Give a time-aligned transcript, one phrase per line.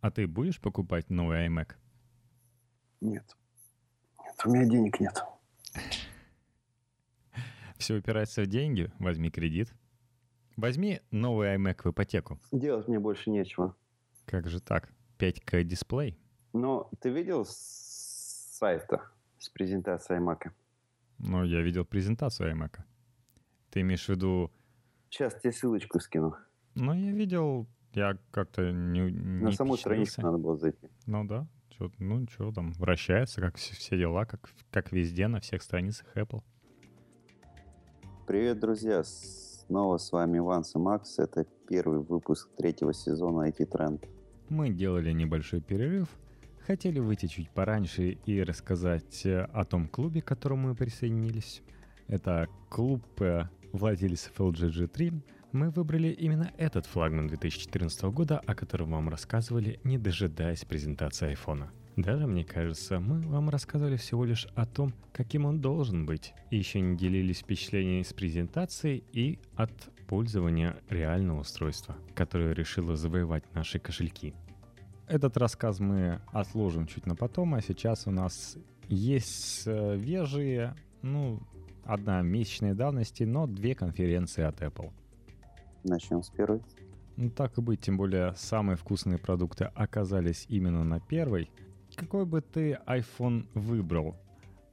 [0.00, 1.74] А ты будешь покупать новый iMac?
[3.00, 3.36] Нет.
[4.18, 5.22] Нет, у меня денег нет.
[7.78, 9.72] Все упирается в деньги, возьми кредит.
[10.56, 12.38] Возьми новый iMac в ипотеку.
[12.52, 13.74] Делать мне больше нечего.
[14.26, 14.90] Как же так?
[15.18, 16.18] 5К дисплей?
[16.52, 19.02] Но ты видел с сайта
[19.38, 20.50] с презентацией iMac?
[21.18, 22.80] Ну, я видел презентацию iMac.
[23.70, 24.50] Ты имеешь в виду...
[25.10, 26.36] Сейчас тебе ссылочку скину.
[26.74, 30.88] Ну, я видел, я как-то не, не На саму страничку надо было зайти.
[31.06, 35.40] Ну да, чё, ну что там, вращается, как все, все дела, как, как везде, на
[35.40, 36.42] всех страницах Apple.
[38.26, 39.02] Привет, друзья!
[39.04, 41.18] Снова с вами Ванс и Макс.
[41.18, 44.08] Это первый выпуск третьего сезона IT Trend.
[44.48, 46.08] Мы делали небольшой перерыв,
[46.66, 51.62] хотели выйти чуть пораньше и рассказать э, о том клубе, к которому мы присоединились.
[52.08, 55.22] Это клуб э, владельцев LG G3.
[55.52, 61.72] Мы выбрали именно этот флагман 2014 года, о котором вам рассказывали, не дожидаясь презентации айфона.
[61.96, 66.56] Даже, мне кажется, мы вам рассказывали всего лишь о том, каким он должен быть, и
[66.56, 69.72] еще не делились впечатлениями с презентацией и от
[70.06, 74.34] пользования реального устройства, которое решило завоевать наши кошельки.
[75.08, 78.56] Этот рассказ мы отложим чуть на потом, а сейчас у нас
[78.88, 81.42] есть свежие, ну,
[81.84, 84.92] одна месячной давности, но две конференции от Apple.
[85.84, 86.62] Начнем с первой.
[87.16, 91.50] Ну, так и быть, тем более самые вкусные продукты оказались именно на первой.
[91.96, 94.16] Какой бы ты iPhone выбрал?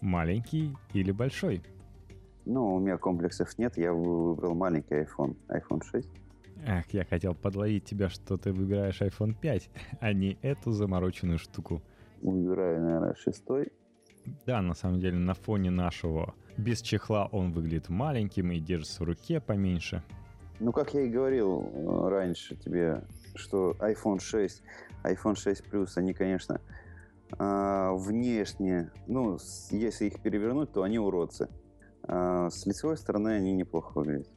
[0.01, 1.63] Маленький или большой?
[2.45, 6.09] Ну, у меня комплексов нет, я выбрал маленький iPhone, iPhone 6.
[6.65, 9.69] Ах, я хотел подловить тебя, что ты выбираешь iPhone 5,
[9.99, 11.81] а не эту замороченную штуку.
[12.21, 13.71] Выбираю, наверное, шестой.
[14.45, 19.07] Да, на самом деле, на фоне нашего без чехла он выглядит маленьким и держится в
[19.07, 20.03] руке поменьше.
[20.59, 23.03] Ну, как я и говорил э, раньше тебе,
[23.35, 24.63] что iPhone 6,
[25.03, 26.59] iPhone 6 Plus, они, конечно,
[27.37, 29.37] а, внешне, ну,
[29.71, 31.49] если их перевернуть, то они уродцы.
[32.03, 34.29] А с лицевой стороны они неплохо выглядят.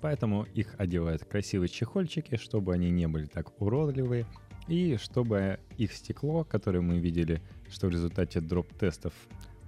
[0.00, 4.26] Поэтому их одевают красивые чехольчики, чтобы они не были так уродливые,
[4.66, 9.12] и чтобы их стекло, которое мы видели, что в результате дроп-тестов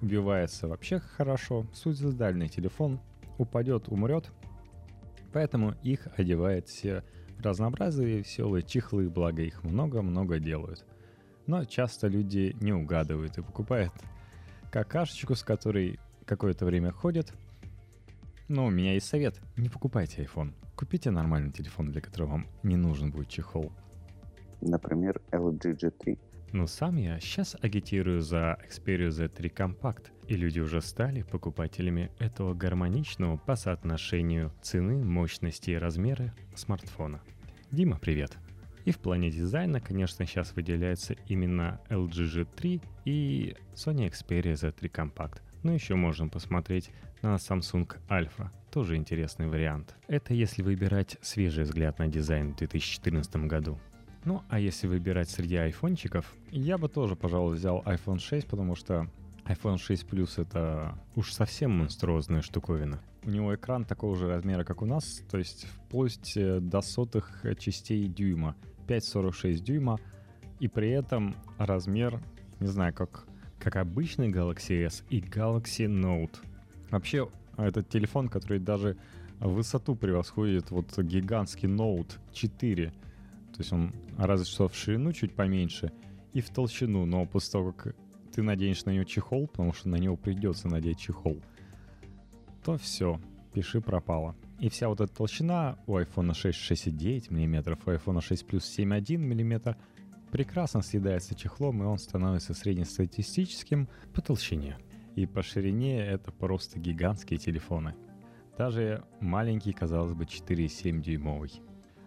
[0.00, 3.00] убивается вообще хорошо, суицидальный телефон
[3.38, 4.31] упадет, умрет,
[5.32, 7.04] Поэтому их одевают все
[7.38, 10.84] разнообразные веселые чехлы, благо их много-много делают.
[11.46, 13.92] Но часто люди не угадывают и покупают
[14.70, 17.32] какашечку, с которой какое-то время ходят.
[18.48, 19.41] Но у меня есть совет.
[19.56, 20.52] Не покупайте iPhone.
[20.76, 23.72] Купите нормальный телефон, для которого вам не нужен будет чехол.
[24.60, 26.18] Например, LG G3.
[26.52, 32.54] Но сам я сейчас агитирую за Xperia Z3 Compact, и люди уже стали покупателями этого
[32.54, 37.20] гармоничного по соотношению цены, мощности и размера смартфона.
[37.72, 38.38] Дима, привет!
[38.84, 45.41] И в плане дизайна, конечно, сейчас выделяется именно LG G3 и Sony Xperia Z3 Compact.
[45.64, 46.92] Но еще можем посмотреть
[47.22, 49.97] на Samsung Alpha, тоже интересный вариант.
[50.06, 53.80] Это если выбирать свежий взгляд на дизайн в 2014 году.
[54.24, 59.10] Ну, а если выбирать среди айфончиков, я бы тоже, пожалуй, взял iPhone 6, потому что
[59.45, 63.01] iPhone 6 Plus это уж совсем монструозная штуковина.
[63.25, 68.06] У него экран такого же размера, как у нас, то есть вплоть до сотых частей
[68.06, 68.56] дюйма.
[68.87, 69.99] 5,46 дюйма,
[70.59, 72.21] и при этом размер,
[72.61, 73.27] не знаю, как,
[73.59, 76.37] как обычный Galaxy S и Galaxy Note.
[76.91, 78.97] Вообще, этот телефон, который даже
[79.39, 85.93] высоту превосходит вот гигантский Note 4, то есть он разве что в ширину чуть поменьше
[86.33, 87.95] и в толщину, но после того, как
[88.32, 91.41] ты наденешь на него чехол, потому что на него придется надеть чехол,
[92.64, 93.20] то все,
[93.52, 94.36] пиши пропало.
[94.58, 99.16] И вся вот эта толщина у iPhone 6 6,9 мм, у iPhone 6 Plus 7,1
[99.16, 99.76] мм
[100.30, 104.78] прекрасно съедается чехлом, и он становится среднестатистическим по толщине.
[105.16, 107.94] И по ширине это просто гигантские телефоны.
[108.56, 111.50] Даже маленький, казалось бы, 4,7 дюймовый.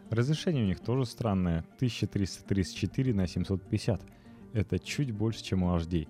[0.10, 1.66] Разрешение у них тоже странное.
[1.78, 4.02] 1334 на 750.
[4.54, 6.08] Это чуть больше, чем у HD.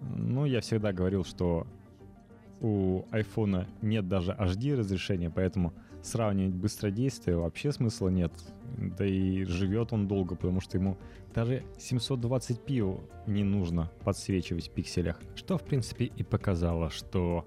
[0.00, 1.66] Ну, я всегда говорил, что
[2.60, 5.72] у iPhone нет даже HD разрешения, поэтому
[6.02, 8.32] сравнивать быстродействие вообще смысла нет.
[8.76, 10.96] Да и живет он долго, потому что ему
[11.34, 15.20] даже 720p не нужно подсвечивать в пикселях.
[15.34, 17.46] Что, в принципе, и показало, что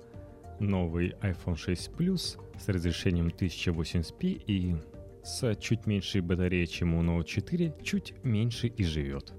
[0.59, 4.75] новый iPhone 6 Plus с разрешением 1080p и
[5.23, 9.33] с чуть меньшей батареей, чем у Note 4, чуть меньше и живет.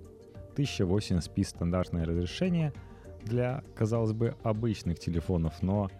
[0.54, 2.72] 1080p стандартное разрешение
[3.24, 5.90] для, казалось бы, обычных телефонов, но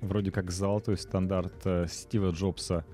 [0.00, 2.84] вроде как золотой стандарт э, Стива Джобса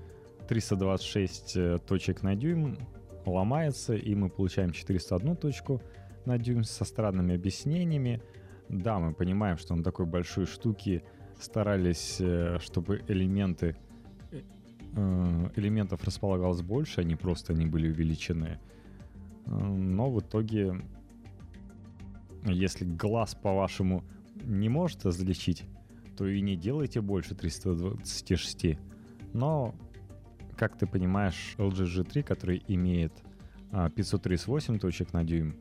[0.47, 2.77] 326 э, точек на дюйм
[3.25, 5.81] ломается, и мы получаем 401 точку
[6.25, 8.21] на дюйм со странными объяснениями.
[8.69, 11.03] Да, мы понимаем, что на такой большой штуке
[11.39, 13.75] старались, э, чтобы элементы
[15.55, 18.59] элементов располагалось больше, они просто не были увеличены.
[19.47, 20.81] Но в итоге,
[22.43, 24.03] если глаз, по-вашему,
[24.43, 25.63] не может различить,
[26.17, 28.77] то и не делайте больше 326.
[29.33, 29.75] Но,
[30.57, 33.13] как ты понимаешь, LG G3, который имеет
[33.71, 35.55] 538 а, точек на дюйм,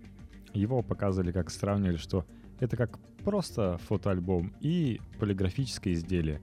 [0.52, 2.24] его показывали, как сравнивали, что
[2.60, 6.40] это как просто фотоальбом и полиграфическое изделие.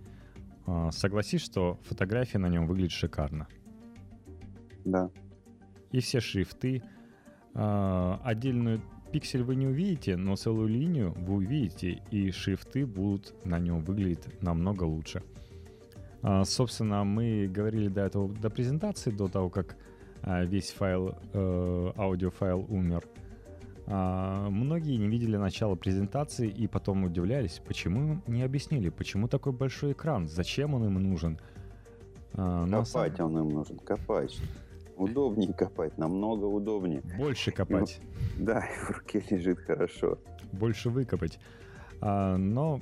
[0.66, 3.48] А, согласись, что фотография на нем выглядит шикарно.
[4.86, 5.10] Да.
[5.92, 6.84] И все шрифты.
[7.56, 13.60] А, отдельную пиксель вы не увидите, но целую линию вы увидите, и шрифты будут на
[13.60, 15.22] нем выглядеть намного лучше.
[16.24, 19.78] А, собственно, мы говорили до этого, до презентации, до того, как
[20.24, 23.06] а, весь файл, э, аудиофайл умер.
[23.86, 29.92] А, многие не видели начала презентации и потом удивлялись, почему не объяснили, почему такой большой
[29.92, 31.38] экран, зачем он им нужен.
[32.32, 34.40] Копать он им нужен, копать.
[34.98, 37.02] Удобнее копать, намного удобнее.
[37.18, 38.00] Больше копать.
[38.38, 40.20] И, да, и в руке лежит хорошо.
[40.52, 41.40] Больше выкопать.
[42.02, 42.80] А, но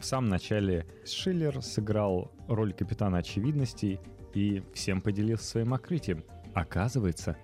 [0.00, 4.00] в самом начале Шиллер сыграл роль капитана очевидностей
[4.34, 6.24] и всем поделился своим открытием.
[6.54, 7.36] Оказывается,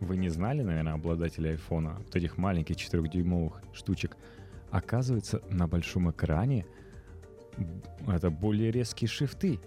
[0.00, 4.16] вы не знали, наверное, обладатели айфона, вот этих маленьких 4-дюймовых штучек.
[4.70, 6.66] Оказывается, на большом экране
[8.06, 9.58] это более резкие шрифты,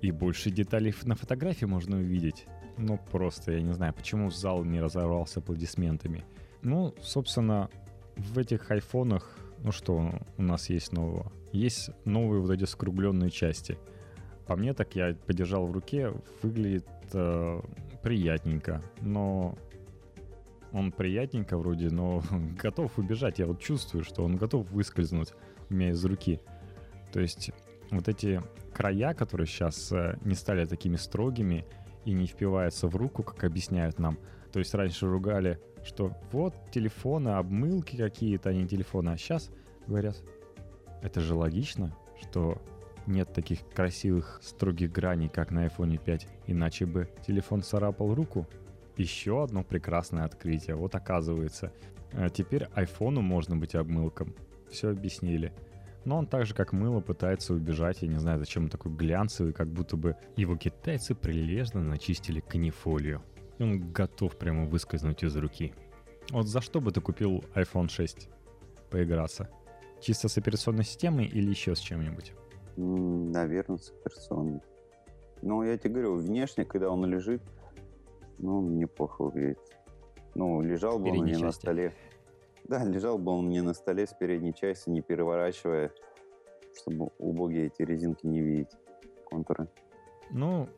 [0.00, 2.46] и больше деталей на фотографии можно увидеть.
[2.76, 6.24] Ну, просто, я не знаю, почему зал не разорвался аплодисментами.
[6.62, 7.70] Ну, собственно,
[8.16, 11.32] в этих айфонах, ну что у нас есть нового?
[11.52, 13.78] Есть новые вот эти скругленные части.
[14.46, 16.12] По мне так я подержал в руке,
[16.42, 17.60] выглядит э,
[18.02, 19.56] приятненько, но
[20.72, 22.22] он приятненько вроде, но
[22.62, 23.38] готов убежать.
[23.38, 25.32] Я вот чувствую, что он готов выскользнуть
[25.70, 26.40] у меня из руки.
[27.12, 27.52] То есть
[27.90, 28.42] вот эти
[28.74, 31.64] края, которые сейчас э, не стали такими строгими,
[32.04, 34.18] и не впивается в руку, как объясняют нам.
[34.52, 39.10] То есть раньше ругали, что вот телефоны, обмылки какие-то, а не телефоны.
[39.10, 39.50] А сейчас
[39.86, 40.16] говорят,
[41.02, 42.60] это же логично, что
[43.06, 48.46] нет таких красивых строгих граней, как на iPhone 5, иначе бы телефон царапал руку.
[48.96, 50.76] Еще одно прекрасное открытие.
[50.76, 51.72] Вот оказывается,
[52.12, 54.34] э, теперь айфону можно быть обмылком.
[54.70, 55.52] Все объяснили.
[56.04, 58.02] Но он так же, как мыло, пытается убежать.
[58.02, 63.22] Я не знаю, зачем он такой глянцевый, как будто бы его китайцы прилежно начистили канифолию.
[63.58, 65.72] И он готов прямо выскользнуть из руки.
[66.30, 68.28] Вот за что бы ты купил iPhone 6?
[68.90, 69.48] Поиграться.
[70.00, 72.34] Чисто с операционной системой или еще с чем-нибудь?
[72.76, 74.60] Наверное, с операционной.
[75.42, 77.42] Ну, я тебе говорю, внешне, когда он лежит,
[78.38, 79.58] ну, неплохо выглядит.
[80.34, 81.94] Ну, лежал бы он мне на столе.
[82.68, 85.92] Да, лежал бы он мне на столе с передней части, не переворачивая,
[86.74, 88.70] чтобы убогие эти резинки не видеть,
[89.26, 89.68] контуры.
[90.30, 90.68] Ну,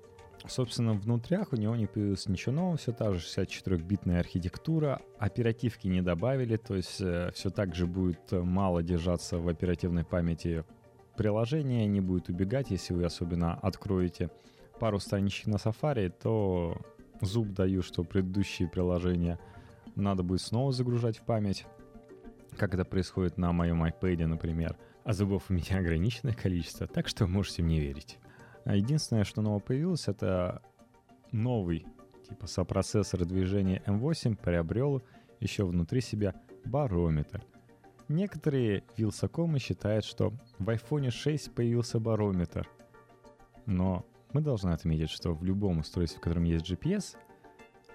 [0.46, 6.02] собственно, внутрях у него не появилось ничего нового, все та же 64-битная архитектура, оперативки не
[6.02, 10.64] добавили, то есть э, все так же будет мало держаться в оперативной памяти
[11.16, 14.30] приложение, не будет убегать, если вы особенно откроете
[14.78, 16.76] пару страничек на Safari, то
[17.20, 19.38] зуб даю, что предыдущие приложения
[19.94, 21.64] надо будет снова загружать в память
[22.56, 24.76] как это происходит на моем iPad, например.
[25.04, 28.18] А зубов у меня ограниченное количество, так что можете мне верить.
[28.64, 30.62] А единственное, что нового появилось, это
[31.30, 31.86] новый
[32.28, 35.02] типа сопроцессор движения M8 приобрел
[35.40, 37.44] еще внутри себя барометр.
[38.08, 42.68] Некоторые вилсакомы считают, что в iPhone 6 появился барометр.
[43.66, 47.16] Но мы должны отметить, что в любом устройстве, в котором есть GPS,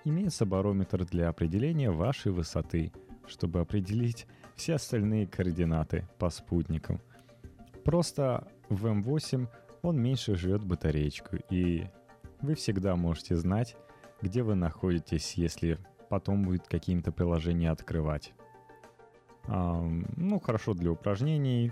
[0.03, 2.91] имеется барометр для определения вашей высоты,
[3.31, 6.99] чтобы определить все остальные координаты по спутникам.
[7.83, 9.47] Просто в М8
[9.81, 11.87] он меньше жрет батареечку, и
[12.41, 13.75] вы всегда можете знать,
[14.21, 18.33] где вы находитесь, если потом будет какие-то приложения открывать.
[19.47, 19.81] А,
[20.15, 21.71] ну, хорошо для упражнений,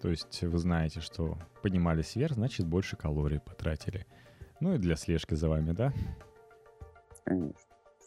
[0.00, 4.06] то есть вы знаете, что поднимались вверх, значит больше калорий потратили.
[4.60, 5.92] Ну и для слежки за вами, да?
[7.24, 7.54] Конечно.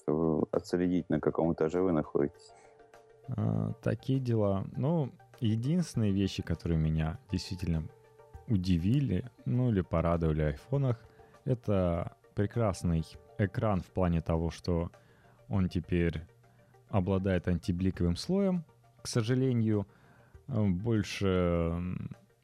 [0.02, 2.54] Чтобы отследить, на каком этаже вы находитесь.
[3.36, 4.66] А, такие дела.
[4.76, 7.88] Ну, единственные вещи, которые меня действительно
[8.48, 10.98] удивили, ну или порадовали в айфонах,
[11.46, 13.04] это прекрасный
[13.38, 14.92] экран в плане того, что
[15.48, 16.22] он теперь
[16.90, 18.66] обладает антибликовым слоем.
[19.02, 19.88] К сожалению,
[20.48, 21.82] э, больше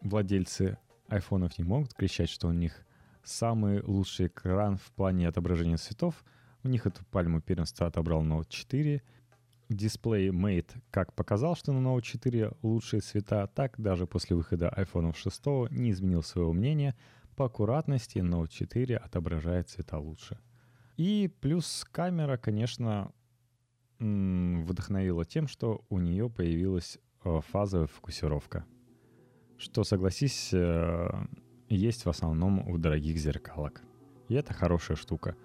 [0.01, 0.77] владельцы
[1.07, 2.85] айфонов не могут кричать, что у них
[3.23, 6.23] самый лучший экран в плане отображения цветов.
[6.63, 9.01] У них эту пальму первенства отобрал Note 4.
[9.69, 15.15] Дисплей Mate как показал, что на Note 4 лучшие цвета, так даже после выхода iPhone
[15.15, 16.95] 6 не изменил своего мнения.
[17.35, 20.39] По аккуратности Note 4 отображает цвета лучше.
[20.95, 23.11] И плюс камера, конечно,
[23.99, 28.65] вдохновила тем, что у нее появилась э, фазовая фокусировка.
[29.57, 31.09] Что, согласись, э,
[31.69, 33.81] есть в основном у дорогих зеркалок.
[34.29, 35.35] И это хорошая штука.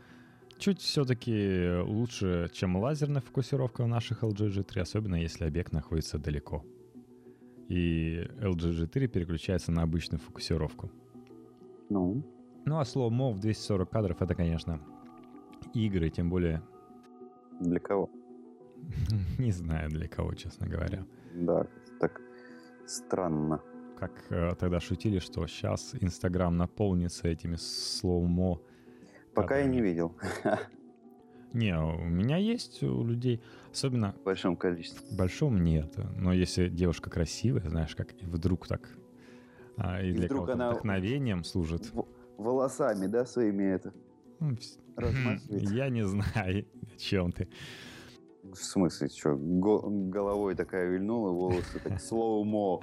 [0.63, 6.65] Чуть все-таки лучше, чем лазерная фокусировка в наших LG G3, особенно если объект находится далеко.
[7.69, 10.89] И LG G3 переключается на обычную фокусировку.
[11.89, 12.23] Ну?
[12.65, 14.81] Ну а слово MOV 240 кадров это, конечно,
[15.75, 16.63] игры, тем более...
[17.59, 18.09] Для кого?
[19.41, 21.05] Не знаю для кого, честно говоря.
[21.35, 21.67] Да,
[21.99, 22.21] так
[22.87, 23.61] странно.
[23.99, 28.61] Как э, тогда шутили, что сейчас Инстаграм наполнится этими слоумо.
[29.35, 30.15] Пока я не видел.
[31.53, 34.15] Не, у меня есть у людей, особенно...
[34.21, 35.07] В большом количестве.
[35.11, 35.95] В большом нет.
[36.17, 38.89] Но если девушка красивая, знаешь, как и вдруг так...
[39.77, 41.93] А, и, и для вдруг она вдохновением служит.
[42.39, 43.93] Волосами, да, своими это?
[44.41, 44.57] Ну,
[45.49, 47.49] я не знаю, о чем ты.
[48.43, 52.81] В смысле, что, головой такая вильнула, волосы так слоумо.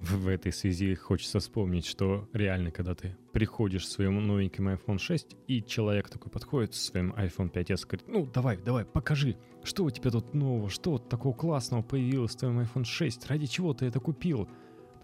[0.00, 5.36] В этой связи хочется вспомнить, что реально, когда ты приходишь к своему новенькому iPhone 6,
[5.48, 9.84] и человек такой подходит с своим iPhone 5s и говорит, ну давай, давай, покажи, что
[9.84, 13.72] у тебя тут нового, что вот такого классного появилось в твоем iPhone 6, ради чего
[13.72, 14.48] ты это купил?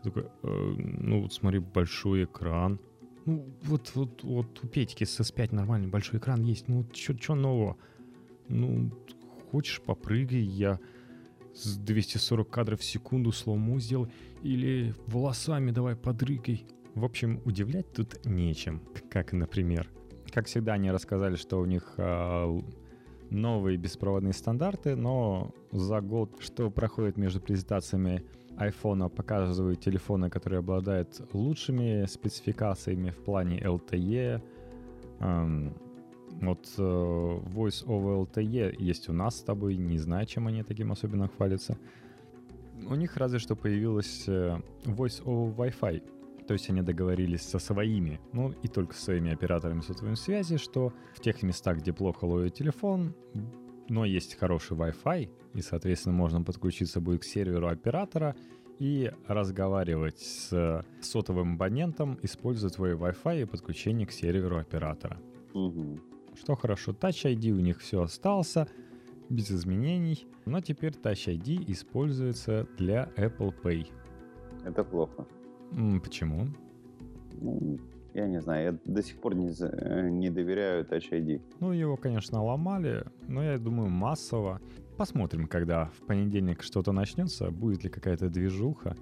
[0.02, 2.78] Ты такой, э, ну вот смотри, большой экран,
[3.25, 7.76] ну вот, вот, вот у Петьки с S5 нормальный большой экран есть, ну что нового?
[8.49, 8.90] Ну,
[9.50, 10.80] хочешь, попрыгай, я
[11.54, 14.11] с 240 кадров в секунду слому сделай,
[14.42, 16.66] или волосами давай подрыгай.
[16.94, 19.88] В общем, удивлять тут нечем, как, например.
[20.32, 22.61] Как всегда, они рассказали, что у них э,
[23.30, 28.25] новые беспроводные стандарты, но за год, что проходит между презентациями
[28.56, 34.42] iPhone, показывают телефоны, которые обладают лучшими спецификациями в плане LTE,
[35.21, 35.75] эм,
[36.40, 40.92] вот э, Voice over LTE есть у нас с тобой, не знаю, чем они таким
[40.92, 41.78] особенно хвалятся.
[42.88, 46.02] У них разве что появилась э, Voice over Wi-Fi.
[46.46, 50.92] То есть они договорились со своими, ну и только со своими операторами сотовой связи, что
[51.14, 53.14] в тех местах, где плохо ловит телефон,
[53.88, 58.34] но есть хороший Wi-Fi, и, соответственно, можно подключиться будет к серверу оператора
[58.78, 65.20] и разговаривать с сотовым абонентом, используя твой Wi-Fi и подключение к серверу оператора.
[65.54, 66.00] Угу.
[66.42, 68.66] Что хорошо, Touch ID у них все остался,
[69.28, 73.87] без изменений, но теперь Touch ID используется для Apple Pay.
[74.64, 75.25] Это плохо.
[76.02, 76.49] Почему?
[77.40, 77.78] Ну,
[78.12, 79.50] я не знаю, я до сих пор не,
[80.11, 81.40] не доверяю Touch ID.
[81.61, 84.61] Ну, его, конечно, ломали, но я думаю, массово.
[84.96, 88.96] Посмотрим, когда в понедельник что-то начнется, будет ли какая-то движуха.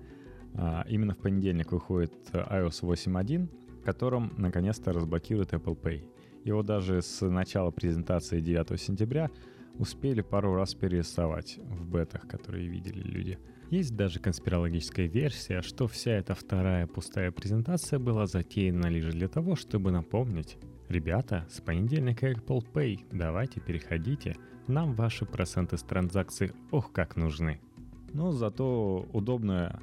[0.56, 3.48] А, именно в понедельник выходит iOS 8.1,
[3.82, 6.04] которым наконец-то разблокирует Apple Pay.
[6.44, 9.30] Его даже с начала презентации 9 сентября
[9.78, 13.38] успели пару раз перерисовать в бетах, которые видели люди.
[13.70, 19.54] Есть даже конспирологическая версия, что вся эта вторая пустая презентация была затеяна лишь для того,
[19.54, 20.58] чтобы напомнить
[20.90, 24.34] Ребята, с понедельника Apple Pay, давайте переходите,
[24.66, 27.60] нам ваши проценты с транзакций ох как нужны.
[28.12, 29.78] Но зато удобная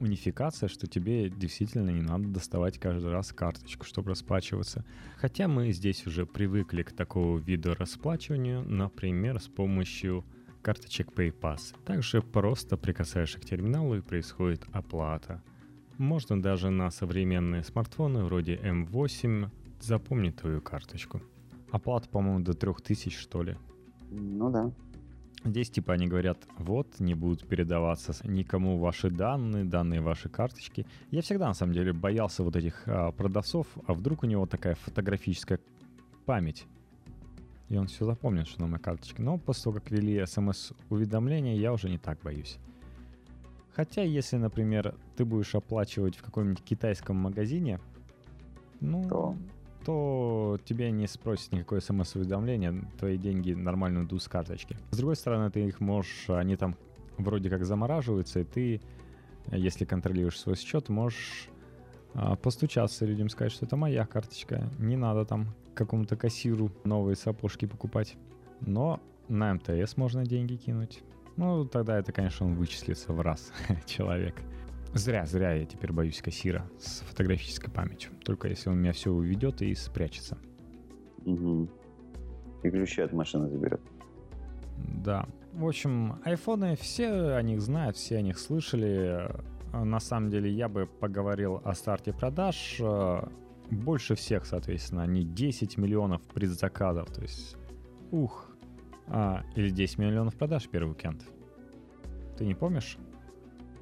[0.00, 4.84] унификация, что тебе действительно не надо доставать каждый раз карточку, чтобы расплачиваться.
[5.16, 10.24] Хотя мы здесь уже привыкли к такому виду расплачивания, например, с помощью
[10.62, 11.74] карточек PayPass.
[11.84, 15.42] Также просто прикасаешься к терминалу и происходит оплата.
[15.98, 19.48] Можно даже на современные смартфоны вроде M8
[19.80, 21.22] запомнить твою карточку.
[21.70, 23.56] Оплата, по-моему, до 3000, что ли.
[24.10, 24.72] Ну да.
[25.44, 30.86] Здесь типа они говорят, вот, не будут передаваться никому ваши данные, данные вашей карточки.
[31.10, 34.74] Я всегда на самом деле боялся вот этих а, продавцов, а вдруг у него такая
[34.74, 35.58] фотографическая
[36.26, 36.66] память.
[37.70, 39.22] И он все запомнит, что на моей карточке.
[39.22, 42.58] Но после того, как ввели смс-уведомления, я уже не так боюсь.
[43.72, 47.80] Хотя, если, например, ты будешь оплачивать в каком-нибудь китайском магазине,
[48.80, 49.36] ну,
[49.84, 54.76] то тебе не спросят никакое смс-уведомление, твои деньги нормально идут с карточки.
[54.90, 56.76] С другой стороны, ты их можешь, они там
[57.18, 58.80] вроде как замораживаются, и ты,
[59.50, 61.48] если контролируешь свой счет, можешь
[62.14, 67.66] а, постучаться людям, сказать, что это моя карточка, не надо там какому-то кассиру новые сапожки
[67.66, 68.16] покупать.
[68.60, 71.02] Но на МТС можно деньги кинуть.
[71.36, 73.52] Ну, тогда это, конечно, он вычислится в раз,
[73.86, 74.34] человек.
[74.92, 78.10] Зря, зря я теперь боюсь кассира с фотографической памятью.
[78.24, 80.36] Только если он меня все уведет и спрячется.
[81.24, 81.68] Угу.
[82.62, 83.80] и ключи от машины заберет.
[85.04, 85.28] Да.
[85.52, 89.30] В общем, айфоны, все о них знают, все о них слышали.
[89.72, 92.80] На самом деле, я бы поговорил о старте продаж.
[93.70, 97.10] Больше всех, соответственно, они 10 миллионов предзаказов.
[97.12, 97.56] То есть,
[98.10, 98.50] ух.
[99.06, 101.22] А, или 10 миллионов продаж первый уикенд.
[102.36, 102.96] Ты не помнишь?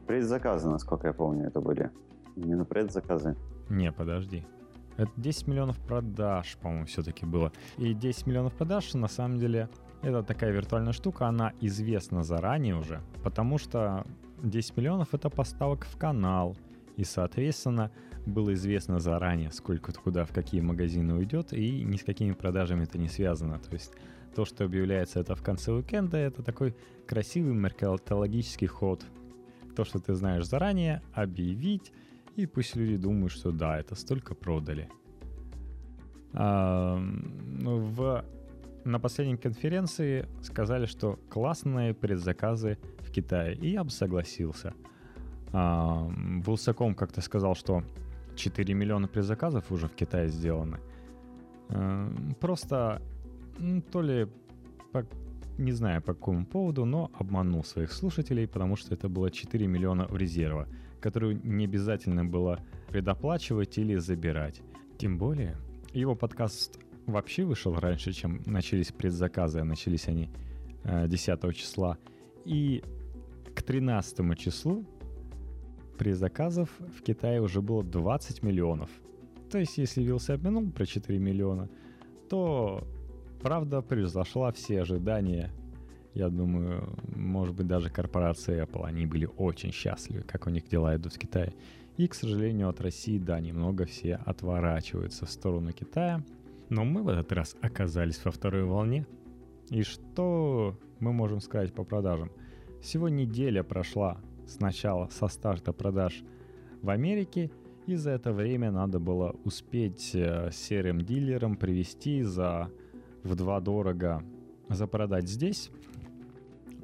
[0.09, 1.91] Предзаказы, насколько я помню, это были.
[2.35, 3.37] Именно предзаказы.
[3.69, 4.43] Не, подожди.
[4.97, 7.53] Это 10 миллионов продаж, по-моему, все-таки было.
[7.77, 9.69] И 10 миллионов продаж, на самом деле,
[10.01, 14.07] это такая виртуальная штука, она известна заранее уже, потому что
[14.43, 16.57] 10 миллионов это поставок в канал,
[16.97, 17.91] и, соответственно,
[18.25, 22.97] было известно заранее, сколько куда, в какие магазины уйдет, и ни с какими продажами это
[22.97, 23.59] не связано.
[23.59, 23.93] То есть
[24.35, 26.75] то, что объявляется это в конце уикенда, это такой
[27.07, 29.05] красивый маркетологический ход.
[29.79, 31.93] То, что ты знаешь заранее, объявить,
[32.35, 34.89] и пусть люди думают, что да, это столько продали.
[36.33, 38.25] А, в,
[38.85, 44.75] на последней конференции сказали, что классные предзаказы в Китае, и я бы согласился.
[45.53, 46.11] А,
[46.45, 47.85] Вилсаком как-то сказал, что
[48.35, 50.81] 4 миллиона предзаказов уже в Китае сделаны.
[51.69, 53.01] А, просто
[53.93, 54.27] то ли
[55.59, 60.07] не знаю по какому поводу, но обманул своих слушателей, потому что это было 4 миллиона
[60.07, 60.69] в резерва
[61.01, 64.61] которую не обязательно было предоплачивать или забирать.
[64.99, 65.57] Тем более,
[65.93, 70.31] его подкаст вообще вышел раньше, чем начались предзаказы, а начались они
[70.85, 71.99] 10 э, числа.
[72.45, 72.83] И
[73.55, 74.85] к 13 числу
[75.99, 78.91] предзаказов в Китае уже было 20 миллионов.
[79.51, 81.69] То есть, если Вилса обманул про 4 миллиона,
[82.29, 82.87] то
[83.41, 85.51] правда превзошла все ожидания
[86.19, 90.97] я думаю, может быть, даже корпорации Apple, они были очень счастливы, как у них дела
[90.97, 91.55] идут в Китае.
[91.97, 96.25] И, к сожалению, от России, да, немного все отворачиваются в сторону Китая.
[96.71, 99.07] Но мы в этот раз оказались во второй волне.
[99.71, 102.33] И что мы можем сказать по продажам?
[102.81, 106.25] Всего неделя прошла с начала, со старта продаж
[106.83, 107.51] в Америке,
[107.87, 112.71] и за это время надо было успеть э, серым дилерам привести за
[113.23, 114.23] в два дорого
[114.69, 115.71] запродать здесь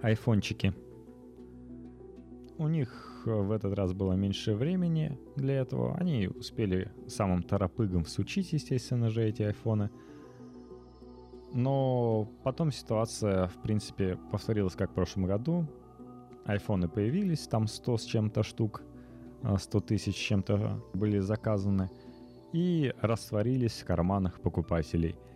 [0.03, 0.75] айфончики.
[2.57, 5.97] У них э, в этот раз было меньше времени для этого.
[5.97, 9.91] Они успели самым торопыгом всучить, естественно же, эти айфоны.
[11.53, 15.67] Но потом ситуация, в принципе, повторилась как в прошлом году.
[16.45, 18.83] Айфоны появились, там 100 с чем-то штук,
[19.59, 21.91] 100 а, тысяч с чем-то были заказаны
[22.53, 25.17] и растворились в карманах покупателей–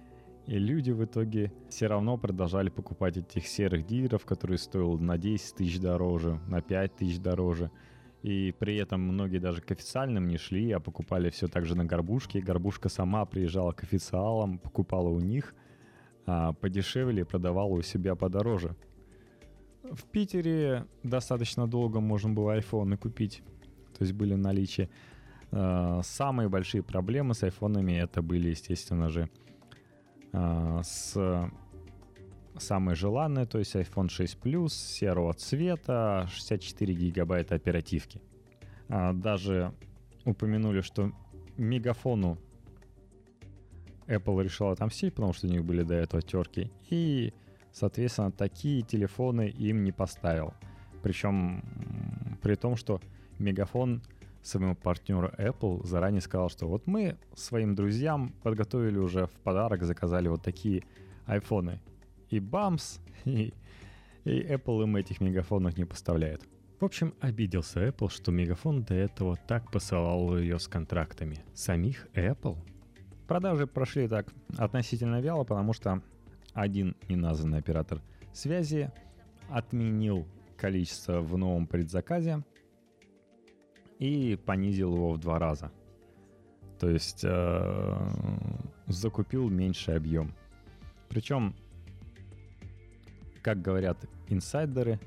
[0.49, 5.57] и люди в итоге все равно продолжали покупать этих серых дилеров, которые стоил на 10
[5.57, 7.71] тысяч дороже, на 5 тысяч дороже.
[8.23, 11.85] И при этом многие даже к официальным не шли, а покупали все так же на
[11.85, 12.41] горбушке.
[12.41, 15.55] Горбушка сама приезжала к официалам, покупала у них
[16.31, 18.77] а подешевле и продавала у себя подороже.
[19.83, 23.43] В Питере достаточно долго можно было айфоны купить,
[23.97, 24.91] то есть были в наличии.
[25.51, 29.31] А, самые большие проблемы с айфонами это были, естественно же,
[30.33, 31.17] с
[32.61, 38.21] самой желанной, то есть iPhone 6 Plus, серого цвета, 64 гигабайта оперативки.
[38.89, 39.73] А, даже
[40.25, 41.13] упомянули, что
[41.57, 42.39] мегафону
[44.07, 46.71] Apple решила отомстить, потому что у них были до этого терки.
[46.89, 47.33] И,
[47.73, 50.55] соответственно, такие телефоны им не поставил.
[51.03, 51.63] Причем
[52.43, 53.01] при том, что
[53.39, 54.03] мегафон
[54.49, 60.29] своему партнеру Apple заранее сказал, что вот мы своим друзьям подготовили уже в подарок, заказали
[60.29, 60.85] вот такие
[61.27, 61.81] айфоны.
[62.31, 63.53] И бамс, и,
[64.25, 66.43] и Apple им этих мегафонов не поставляет.
[66.81, 71.45] В общем, обиделся Apple, что Мегафон до этого так посылал ее с контрактами.
[71.53, 72.57] Самих Apple?
[73.27, 76.03] Продажи прошли так относительно вяло, потому что
[76.55, 78.01] один неназванный оператор
[78.33, 78.93] связи
[79.51, 82.45] отменил количество в новом предзаказе,
[83.99, 85.71] и понизил его в два раза.
[86.79, 88.09] То есть э,
[88.87, 90.33] закупил меньший объем.
[91.09, 91.55] Причем,
[93.43, 95.01] как говорят инсайдеры,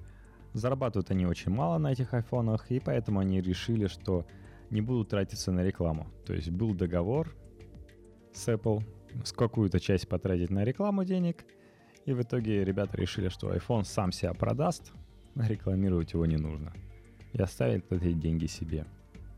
[0.54, 4.26] зарабатывают они очень мало на этих айфонах, и поэтому они решили, что
[4.70, 6.08] не будут тратиться на рекламу.
[6.26, 7.34] То есть был договор
[8.34, 8.84] с Apple,
[9.24, 11.46] с какую-то часть потратить на рекламу денег,
[12.06, 14.92] и в итоге ребята решили, что iPhone сам себя продаст,
[15.36, 16.74] рекламировать его не нужно
[17.34, 18.86] и оставит эти деньги себе.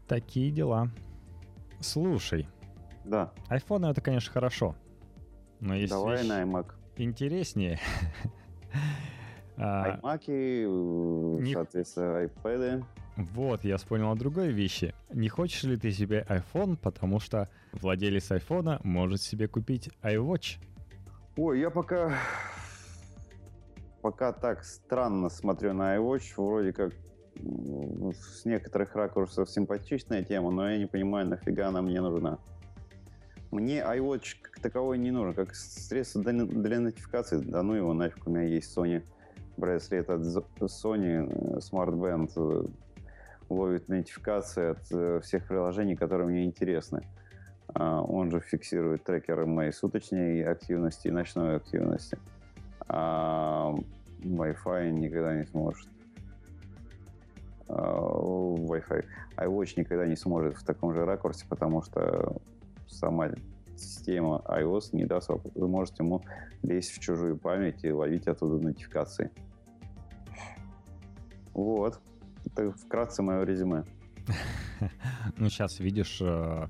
[0.07, 0.89] Такие дела.
[1.79, 2.47] Слушай.
[3.05, 3.31] Да.
[3.47, 4.75] Айфоны это, конечно, хорошо.
[5.59, 6.71] Но есть Давай на iMac.
[6.97, 7.79] Интереснее.
[9.55, 11.53] А, iMac, не...
[11.53, 12.83] соответственно, iPad.
[13.15, 14.95] Вот, я вспомнил о другой вещи.
[15.13, 20.57] Не хочешь ли ты себе iPhone, потому что владелец iPhone может себе купить iWatch?
[21.37, 22.17] Ой, я пока
[24.01, 26.93] пока так странно смотрю на iWatch, вроде как
[27.35, 32.39] с некоторых ракурсов симпатичная тема, но я не понимаю, нафига она мне нужна.
[33.51, 38.25] Мне iWatch как таковой не нужен, как средство для, для нотификации, да ну его нафиг,
[38.25, 39.03] у меня есть Sony
[39.57, 42.67] браслет от Sony э, Smart Band, э,
[43.49, 47.01] ловит нотификации от э, всех приложений, которые мне интересны.
[47.75, 52.17] А, он же фиксирует трекеры моей суточной активности и ночной активности.
[52.87, 53.73] А
[54.19, 55.87] Wi-Fi никогда не сможет.
[57.75, 59.05] А, Wi-Fi.
[59.37, 62.37] iWatch никогда не сможет в таком же ракурсе, потому что
[62.87, 63.31] сама
[63.75, 66.21] система iOS не даст возможность ему
[66.61, 69.31] лезть в чужую память и ловить оттуда нотификации.
[71.53, 71.99] Вот.
[72.45, 73.83] Это вкратце мое резюме.
[75.37, 76.67] Ну, сейчас видишь, э,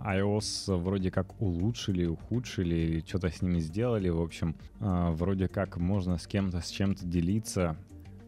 [0.00, 4.08] iOS вроде как улучшили, ухудшили, или что-то с ними сделали.
[4.08, 7.76] В общем, а, вроде как можно с кем-то, с чем-то делиться.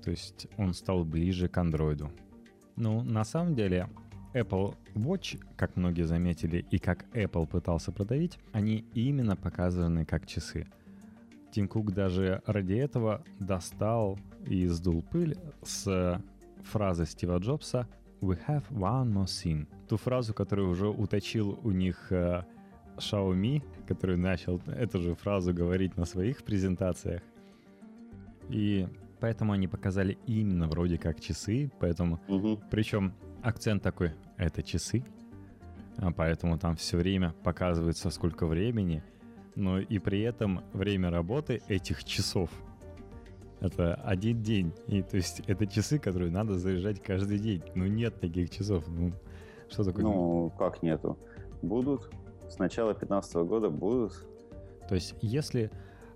[0.09, 2.11] То есть он стал ближе к Android.
[2.77, 3.91] Ну, на самом деле,
[4.33, 10.67] Apple Watch, как многие заметили, и как Apple пытался продавить, они именно показаны как часы.
[11.53, 16.23] Тим Кук даже ради этого достал и сдул пыль с
[16.63, 17.87] фразы Стива Джобса
[18.23, 19.67] We have one more thing.
[19.91, 22.45] Ту фразу, которую уже уточил у них э,
[22.97, 27.21] Xiaomi, который начал эту же фразу говорить на своих презентациях.
[28.49, 28.89] И
[29.21, 32.21] поэтому они показали именно вроде как часы, поэтому...
[32.29, 32.63] Угу.
[32.71, 35.05] Причем акцент такой, это часы,
[35.97, 39.03] а поэтому там все время показывается сколько времени,
[39.55, 42.51] но и при этом время работы этих часов—
[43.61, 44.73] это один день.
[44.87, 47.63] И то есть это часы, которые надо заряжать каждый день.
[47.75, 48.87] Ну нет таких часов.
[48.89, 49.13] Ну,
[49.69, 50.05] что такое?
[50.05, 51.19] Ну, как нету?
[51.63, 52.11] Будут.
[52.49, 54.13] С начала 2015 года будут.
[54.89, 55.71] То есть если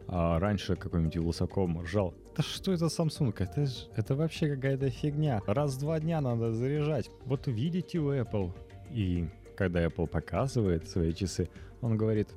[0.09, 3.35] а, раньше какой-нибудь Вилсаком ржал, да что это Samsung?
[3.39, 5.43] Это, ж, это вообще какая-то фигня.
[5.47, 7.11] Раз в два дня надо заряжать.
[7.27, 8.53] Вот увидите у Apple.
[8.91, 11.51] И когда Apple показывает свои часы,
[11.83, 12.29] он говорит,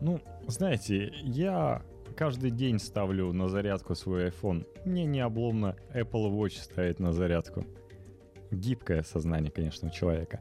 [0.00, 1.82] ну, знаете, я
[2.16, 4.66] каждый день ставлю на зарядку свой iPhone.
[4.86, 7.66] Мне не обломно Apple Watch ставить на зарядку.
[8.50, 10.40] Гибкое сознание, конечно, у человека.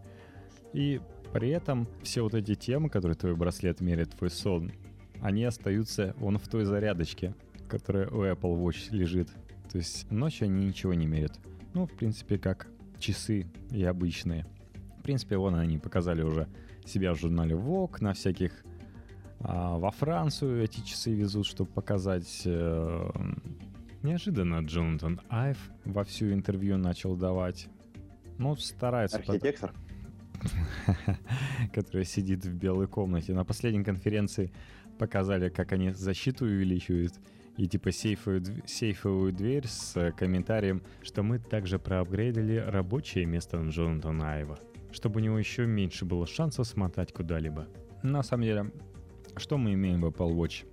[0.71, 1.01] И
[1.33, 4.71] при этом все вот эти темы, которые твой браслет меряет твой сон,
[5.21, 7.33] они остаются вон в той зарядочке,
[7.69, 9.29] которая у Apple Watch лежит.
[9.71, 11.39] То есть ночью они ничего не мерят.
[11.73, 12.67] Ну, в принципе, как
[12.99, 14.45] часы и обычные.
[14.99, 16.47] В принципе, вон они показали уже
[16.85, 18.51] себя в журнале Vogue, на всяких
[19.43, 22.43] а во Францию эти часы везут, чтобы показать...
[22.45, 23.09] Э,
[24.03, 27.67] неожиданно Джонатан Айв во всю интервью начал давать.
[28.37, 29.17] Ну, старается...
[29.17, 29.73] Архитектор?
[31.73, 33.33] который сидит в белой комнате.
[33.33, 34.51] На последней конференции
[35.01, 37.13] показали, как они защиту увеличивают
[37.57, 44.59] и типа сейфовую, сейфовую дверь с комментарием, что мы также проапгрейдили рабочее место Джонатана Айва,
[44.91, 47.67] чтобы у него еще меньше было шансов смотать куда-либо.
[48.03, 48.71] На самом деле,
[49.37, 50.67] что мы имеем в Apple Watch?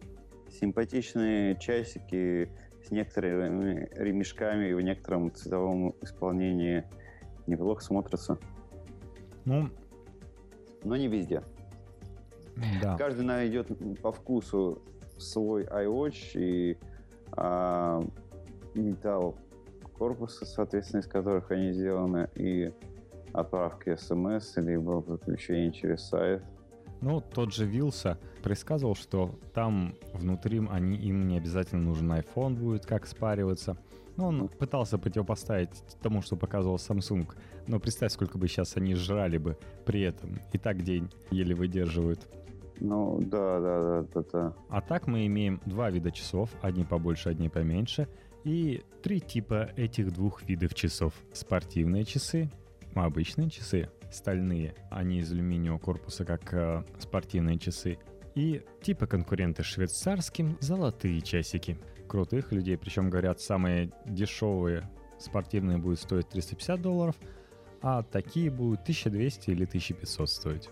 [0.60, 2.50] Симпатичные часики
[2.86, 6.84] с некоторыми ремешками и в некотором цветовом исполнении
[7.46, 8.38] неплохо смотрятся.
[9.46, 9.70] Ну,
[10.84, 11.42] но не везде.
[12.82, 12.96] Да.
[12.96, 13.68] Каждый найдет
[14.00, 14.82] по вкусу
[15.18, 16.78] свой iWatch и
[17.32, 18.02] а,
[18.74, 19.36] металл
[19.98, 22.72] корпуса, соответственно, из которых они сделаны, и
[23.32, 26.42] отправки смс, либо подключение через сайт–
[27.00, 32.86] ну, тот же Вилса предсказывал, что там внутри они, им не обязательно нужен iPhone будет,
[32.86, 33.76] как спариваться.
[34.16, 35.70] Ну, он пытался противопоставить
[36.02, 37.28] тому, что показывал Samsung.
[37.68, 40.40] Но представь, сколько бы сейчас они жрали бы при этом.
[40.52, 42.26] И так день еле выдерживают.
[42.80, 44.54] Ну, да, да, да, да, да.
[44.68, 48.08] А так мы имеем два вида часов, одни побольше, одни поменьше,
[48.44, 51.12] и три типа этих двух видов часов.
[51.32, 52.50] Спортивные часы,
[52.94, 57.98] обычные часы, стальные, не из алюминиевого корпуса, как э, спортивные часы.
[58.34, 61.78] И типа конкуренты швейцарским золотые часики.
[62.08, 64.88] Крутых людей, причем говорят, самые дешевые
[65.18, 67.16] спортивные будут стоить 350 долларов,
[67.82, 70.70] а такие будут 1200 или 1500 стоить.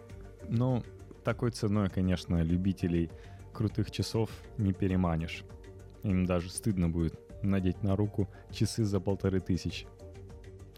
[0.48, 0.82] Но
[1.26, 3.10] такой ценой, конечно, любителей
[3.52, 5.42] крутых часов не переманишь.
[6.04, 9.88] Им даже стыдно будет надеть на руку часы за полторы тысячи.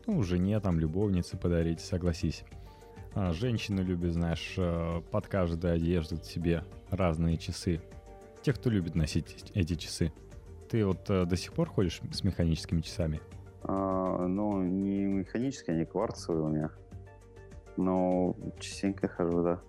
[0.06, 2.44] Ну, жене там, любовнице подарить, согласись.
[3.14, 7.82] А, женщины любят, знаешь, э, под каждую одежду себе разные часы.
[8.40, 10.14] Те, кто любит носить эти часы.
[10.70, 13.20] Ты вот э, до сих пор ходишь с механическими часами?
[13.64, 16.70] А, ну, не механические, они кварцевые у меня.
[17.76, 19.60] Но частенько хожу, да.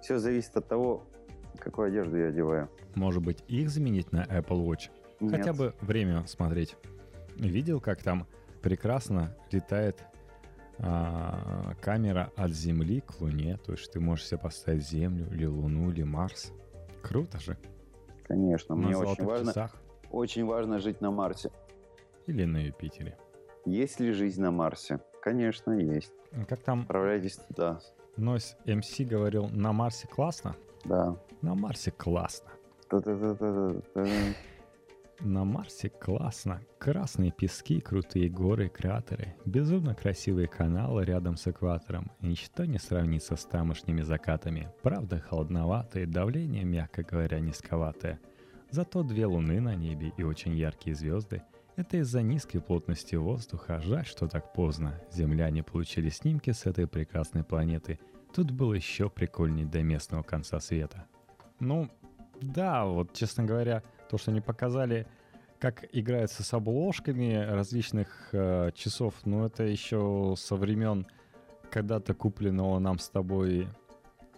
[0.00, 1.04] Все зависит от того,
[1.60, 2.70] Какую одежду я одеваю?
[2.94, 4.90] Может быть, их заменить на Apple Watch?
[5.20, 5.36] Нет.
[5.36, 6.76] Хотя бы время смотреть.
[7.36, 8.26] Видел, как там
[8.62, 10.02] прекрасно летает
[10.78, 13.58] а, камера от Земли к Луне.
[13.64, 16.52] То есть ты можешь себе поставить Землю или Луну или Марс.
[17.02, 17.58] Круто же.
[18.24, 19.76] Конечно, На мне очень важно, часах.
[20.10, 21.50] очень важно жить на Марсе.
[22.26, 23.18] Или на Юпитере.
[23.66, 25.00] Есть ли жизнь на Марсе?
[25.20, 26.12] Конечно, есть.
[26.48, 27.80] Как там Отправляйтесь туда.
[28.20, 30.54] Нойс МС говорил, на Марсе классно?
[30.84, 31.16] Да.
[31.40, 32.50] На Марсе классно.
[35.20, 36.60] На Марсе классно.
[36.78, 42.10] Красные пески, крутые горы, кратеры, безумно красивые каналы рядом с экватором.
[42.20, 44.68] Ничто не сравнится с тамошними закатами.
[44.82, 48.20] Правда, холодноватые, давление, мягко говоря, низковатое.
[48.70, 51.42] Зато две луны на небе и очень яркие звезды.
[51.76, 53.80] Это из-за низкой плотности воздуха.
[53.80, 55.00] Жаль, что так поздно.
[55.10, 57.98] Земляне получили снимки с этой прекрасной планеты.
[58.34, 61.06] Тут было еще прикольней до местного конца света.
[61.58, 61.88] Ну,
[62.40, 65.06] да, вот, честно говоря, то, что они показали,
[65.58, 71.06] как играется с обложками различных э, часов, ну, это еще со времен
[71.70, 73.68] когда-то купленного нам с тобой...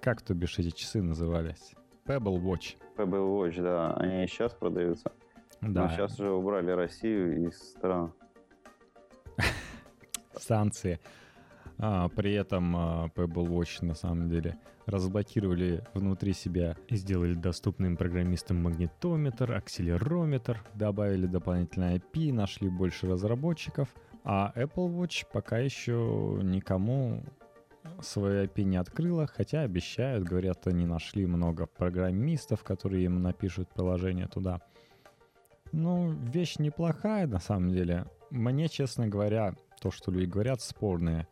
[0.00, 1.74] Как, то бишь, эти часы назывались?
[2.06, 2.76] Pebble Watch.
[2.96, 5.12] Pebble Watch, да, они и сейчас продаются.
[5.60, 8.12] Да, Но сейчас уже убрали Россию из стран.
[10.36, 10.98] санкции.
[11.78, 17.96] А, при этом а, Pebble Watch на самом деле разблокировали внутри себя и сделали доступным
[17.96, 23.88] программистам магнитометр, акселерометр, добавили дополнительное IP, нашли больше разработчиков,
[24.24, 27.22] а Apple Watch пока еще никому
[28.00, 34.26] свое IP не открыла, хотя обещают, говорят, они нашли много программистов, которые им напишут приложение
[34.26, 34.60] туда.
[35.72, 38.06] Ну, вещь неплохая на самом деле.
[38.30, 41.26] Мне, честно говоря, то, что люди говорят, спорная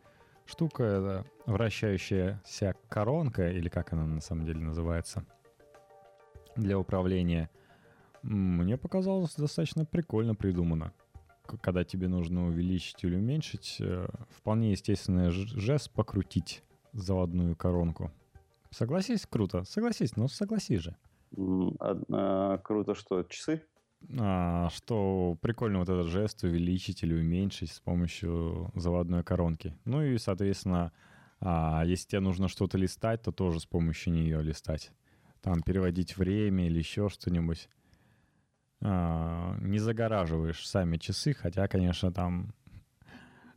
[0.51, 5.25] штука, вращающаяся коронка, или как она на самом деле называется,
[6.55, 7.49] для управления,
[8.21, 10.93] мне показалось достаточно прикольно придумано.
[11.61, 18.11] Когда тебе нужно увеличить или уменьшить, э, вполне естественный жест покрутить заводную коронку.
[18.69, 19.63] Согласись, круто.
[19.63, 20.95] Согласись, ну согласись же.
[21.79, 23.63] А- а, Круто, что часы?
[24.19, 29.75] А, что прикольно вот этот жест увеличить или уменьшить с помощью заводной коронки.
[29.85, 30.91] Ну и, соответственно,
[31.39, 34.91] а, если тебе нужно что-то листать, то тоже с помощью нее листать.
[35.41, 37.69] Там переводить время или еще что-нибудь.
[38.81, 42.53] А, не загораживаешь сами часы, хотя, конечно, там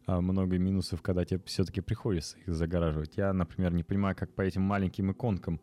[0.07, 3.17] много минусов, когда тебе все-таки приходится их загораживать.
[3.17, 5.61] Я, например, не понимаю, как по этим маленьким иконкам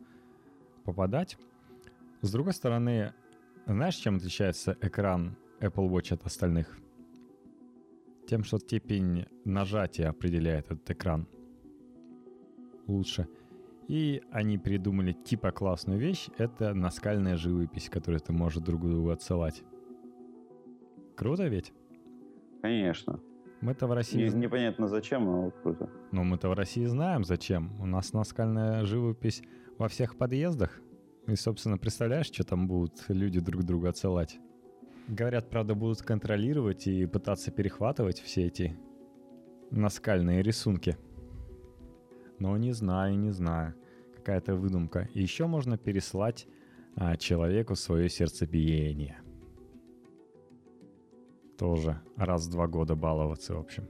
[0.83, 1.37] попадать.
[2.21, 3.13] С другой стороны,
[3.65, 6.77] знаешь, чем отличается экран Apple Watch от остальных?
[8.27, 11.27] Тем, что степень нажатия определяет этот экран
[12.87, 13.27] лучше.
[13.87, 16.29] И они придумали типа классную вещь.
[16.37, 19.63] Это наскальная живопись, которую ты можешь друг другу отсылать.
[21.15, 21.73] Круто ведь?
[22.61, 23.19] Конечно.
[23.59, 24.29] Мы-то в России...
[24.29, 25.89] Не- непонятно зачем, но круто.
[26.11, 27.79] Ну, мы-то в России знаем, зачем.
[27.79, 29.43] У нас наскальная живопись
[29.77, 30.81] во всех подъездах.
[31.27, 34.39] И, собственно, представляешь, что там будут люди друг другу отсылать?
[35.07, 38.77] Говорят, правда, будут контролировать и пытаться перехватывать все эти
[39.71, 40.97] наскальные рисунки.
[42.39, 43.75] Но не знаю, не знаю.
[44.15, 45.09] Какая-то выдумка.
[45.13, 46.47] И еще можно переслать
[46.95, 49.19] а, человеку свое сердцебиение.
[51.57, 53.87] Тоже раз в два года баловаться, в общем.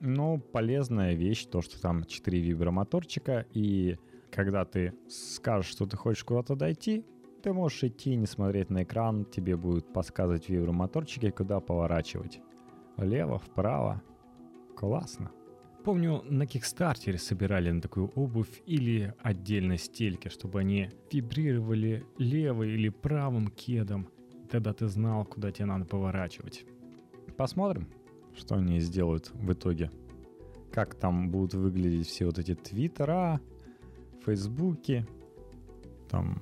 [0.00, 3.96] Ну, полезная вещь, то, что там 4 вибромоторчика, и
[4.34, 7.06] когда ты скажешь, что ты хочешь куда-то дойти,
[7.42, 12.40] ты можешь идти, не смотреть на экран, тебе будут подсказывать вибромоторчики, куда поворачивать.
[12.96, 14.02] Влево, вправо.
[14.76, 15.30] Классно.
[15.84, 22.88] Помню, на Кикстартере собирали на такую обувь или отдельно стельки, чтобы они вибрировали левым или
[22.88, 24.08] правым кедом.
[24.50, 26.64] Тогда ты знал, куда тебе надо поворачивать.
[27.36, 27.86] Посмотрим,
[28.34, 29.90] что они сделают в итоге.
[30.72, 33.40] Как там будут выглядеть все вот эти твиттера,
[34.24, 35.06] фейсбуки,
[36.08, 36.38] там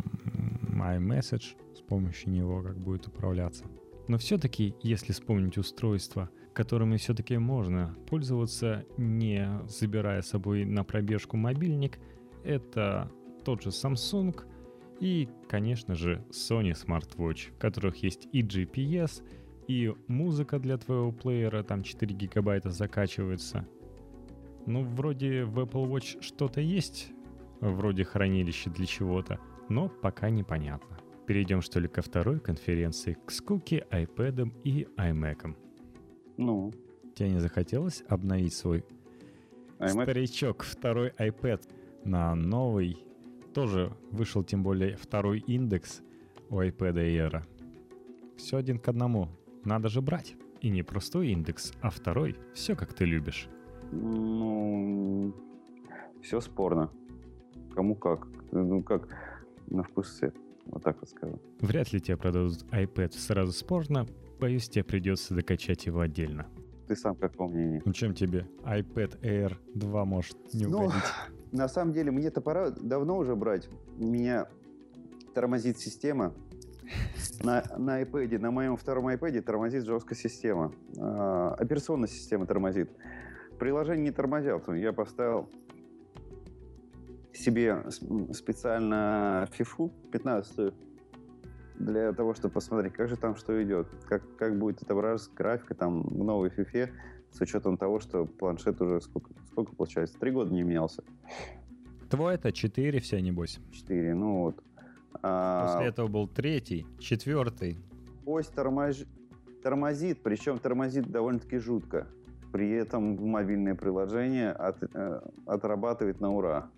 [0.83, 3.65] iMessage с помощью него как будет управляться.
[4.09, 11.37] Но все-таки, если вспомнить устройство, которыми все-таки можно пользоваться, не забирая с собой на пробежку
[11.37, 11.99] мобильник,
[12.45, 13.11] это
[13.45, 14.39] тот же Samsung
[15.01, 19.23] и, конечно же, Sony Smartwatch, в которых есть и GPS,
[19.69, 23.67] и музыка для твоего плеера, там 4 гигабайта закачивается.
[24.67, 27.13] Ну, вроде в Apple Watch что-то есть,
[27.71, 30.99] вроде хранилища для чего-то, но пока непонятно.
[31.27, 35.55] Перейдем что ли ко второй конференции, к скуке, iPad и iMac.
[36.37, 36.73] Ну,
[37.15, 38.85] Тебе не захотелось обновить свой
[39.79, 41.63] iMac старичок, второй iPad
[42.05, 42.99] на новый
[43.55, 46.03] тоже вышел тем более второй индекс
[46.51, 47.43] у iPad Air.
[48.37, 49.29] Все один к одному.
[49.65, 50.35] Надо же брать.
[50.61, 52.37] И не простой индекс, а второй.
[52.55, 53.49] Все как ты любишь.
[53.91, 55.35] Ну,
[56.23, 56.91] все спорно.
[57.75, 58.27] Кому как.
[58.51, 59.09] Ну, как
[59.69, 60.35] на вкус цвет.
[60.67, 61.41] Вот так вот скажу.
[61.61, 64.07] Вряд ли тебе продадут iPad сразу спорно.
[64.41, 66.47] Боюсь, тебе придется докачать его отдельно.
[66.89, 67.83] Ты сам какого мнения?
[67.85, 71.03] Ну чем тебе iPad Air 2 может не ну, угодить?
[71.53, 73.69] На самом деле, мне-то пора давно уже брать.
[73.97, 74.49] Меня
[75.35, 76.35] тормозит система.
[77.43, 80.73] На, на iPad, на моем втором iPad тормозит жесткая система.
[80.99, 82.91] А, операционная система тормозит.
[83.59, 84.69] Приложение не тормозят.
[84.69, 85.49] Я поставил
[87.43, 87.85] себе
[88.33, 90.75] специально FIFA 15
[91.79, 96.03] для того, чтобы посмотреть, как же там что идет, как, как будет отображаться графика там
[96.03, 96.91] в новой FIFA,
[97.33, 101.03] с учетом того, что планшет уже сколько, сколько получается, три года не менялся.
[102.11, 103.59] Твой это четыре все, небось?
[103.73, 104.63] Четыре, ну вот.
[105.23, 105.75] А...
[105.75, 107.79] После этого был третий, четвертый.
[108.27, 109.05] Ось тормоз...
[109.63, 112.07] тормозит, причем тормозит довольно-таки жутко.
[112.53, 116.71] При этом мобильное приложение от, э, отрабатывает на ура.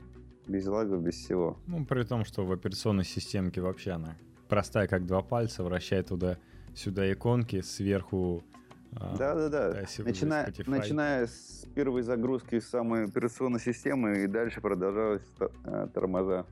[0.47, 1.59] Без лагов, без всего.
[1.67, 4.17] Ну, при том, что в операционной системке вообще она
[4.49, 8.45] простая, как два пальца, вращает туда-сюда иконки, сверху
[8.97, 9.83] а, Да-да-да.
[9.99, 16.47] Начиная, начиная с первой загрузки самой операционной системы и дальше продолжалась э, тормоза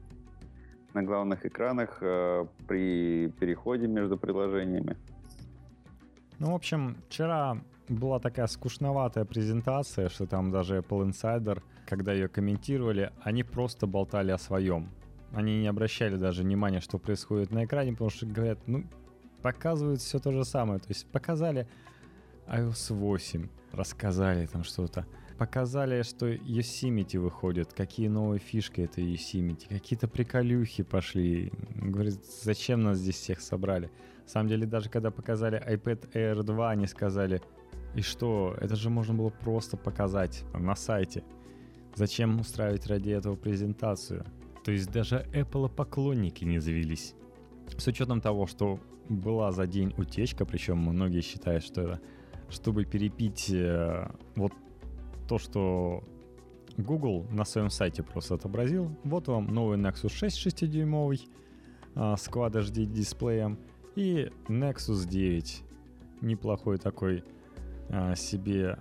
[0.95, 4.97] на главных экранах э, при переходе между приложениями.
[6.39, 12.29] Ну, в общем, вчера была такая скучноватая презентация, что там даже Apple Insider, когда ее
[12.29, 14.89] комментировали, они просто болтали о своем.
[15.33, 18.85] Они не обращали даже внимания, что происходит на экране, потому что говорят, ну,
[19.43, 20.79] показывают все то же самое.
[20.79, 21.67] То есть показали
[22.47, 25.07] iOS 8, рассказали там что-то.
[25.39, 31.51] Показали, что Yosemite выходит, какие новые фишки это Yosemite, какие-то приколюхи пошли.
[31.75, 33.91] Говорит, зачем нас здесь всех собрали?
[34.25, 37.43] На самом деле, даже когда показали iPad Air 2, они сказали,
[37.95, 41.25] и что, это же можно было просто показать на сайте.
[41.95, 44.25] Зачем устраивать ради этого презентацию?
[44.65, 47.15] То есть даже Apple поклонники не завелись.
[47.77, 48.79] С учетом того, что
[49.09, 52.01] была за день утечка, причем многие считают, что это
[52.53, 54.53] чтобы перепить э, вот
[55.27, 56.05] то, что
[56.77, 58.95] Google на своем сайте просто отобразил.
[59.05, 61.21] Вот вам новый Nexus 6 6-дюймовый
[61.95, 63.59] э, с Quad HD дисплеем
[63.97, 65.63] и Nexus 9.
[66.21, 67.25] Неплохой такой
[67.89, 68.79] э, себе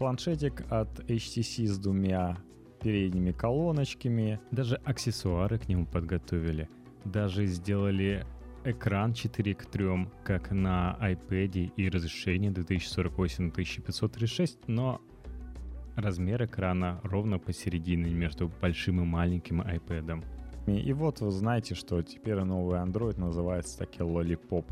[0.00, 2.38] планшетик от HTC с двумя
[2.82, 6.70] передними колоночками, даже аксессуары к нему подготовили.
[7.04, 8.24] Даже сделали
[8.64, 15.02] экран 4 к 3, как на iPad и разрешение 2048-1536, но
[15.96, 20.24] размер экрана ровно посередине между большим и маленьким iPad.
[20.66, 24.64] И вот вы знаете, что теперь новый Android называется таки Lollipop.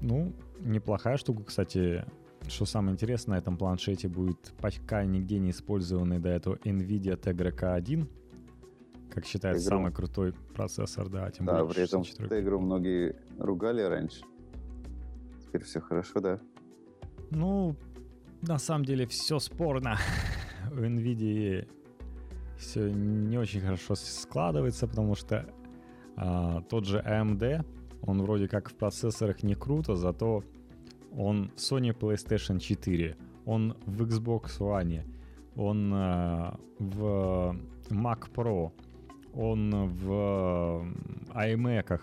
[0.00, 2.04] Ну, неплохая штука, кстати,
[2.48, 7.54] что самое интересное, на этом планшете будет пока нигде не использованный до этого NVIDIA Tegra
[7.54, 8.08] K1,
[9.10, 9.68] как считается Tegra.
[9.68, 11.74] самый крутой процессор, да, тем да, более.
[11.74, 14.22] при этом Tegra многие ругали раньше.
[15.46, 16.40] Теперь все хорошо, да?
[17.30, 17.76] Ну,
[18.42, 19.96] на самом деле все спорно.
[20.70, 21.68] У NVIDIA
[22.58, 25.46] все не очень хорошо складывается, потому что
[26.16, 27.64] а, тот же AMD,
[28.02, 30.44] он вроде как в процессорах не круто, зато
[31.16, 35.02] он в Sony PlayStation 4, он в Xbox One,
[35.56, 37.56] он э, в
[37.90, 38.72] Mac Pro,
[39.34, 40.86] он в
[41.34, 42.00] iMac,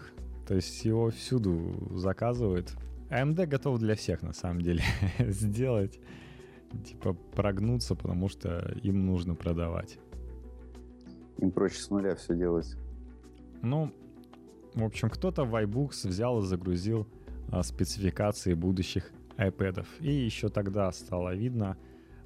[0.48, 2.76] то есть его всюду заказывают.
[3.10, 4.84] AMD готов для всех на самом деле
[5.20, 6.00] сделать,
[6.86, 9.98] типа прогнуться, потому что им нужно продавать.
[11.38, 12.76] Им проще с нуля все делать.
[13.62, 13.92] Ну,
[14.76, 17.08] в общем, кто-то в iBooks взял и загрузил
[17.64, 19.86] спецификации будущих iPad.
[20.02, 21.78] И еще тогда стало видно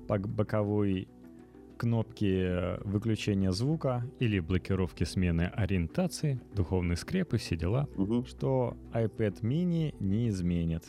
[0.08, 1.08] по боковой
[1.78, 8.24] кнопки выключения звука или блокировки смены ориентации, духовный скреп и все дела, угу.
[8.26, 10.84] что iPad mini не изменит.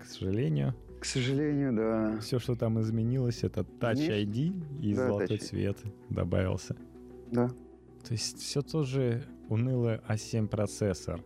[0.00, 0.74] К сожалению.
[1.00, 2.18] К сожалению, да.
[2.20, 5.44] Все, что там изменилось, это Touch ID и да, золотой touch.
[5.44, 5.78] цвет
[6.10, 6.76] добавился.
[7.30, 7.48] Да.
[8.04, 11.20] То есть все тоже унылый A7 а процессор.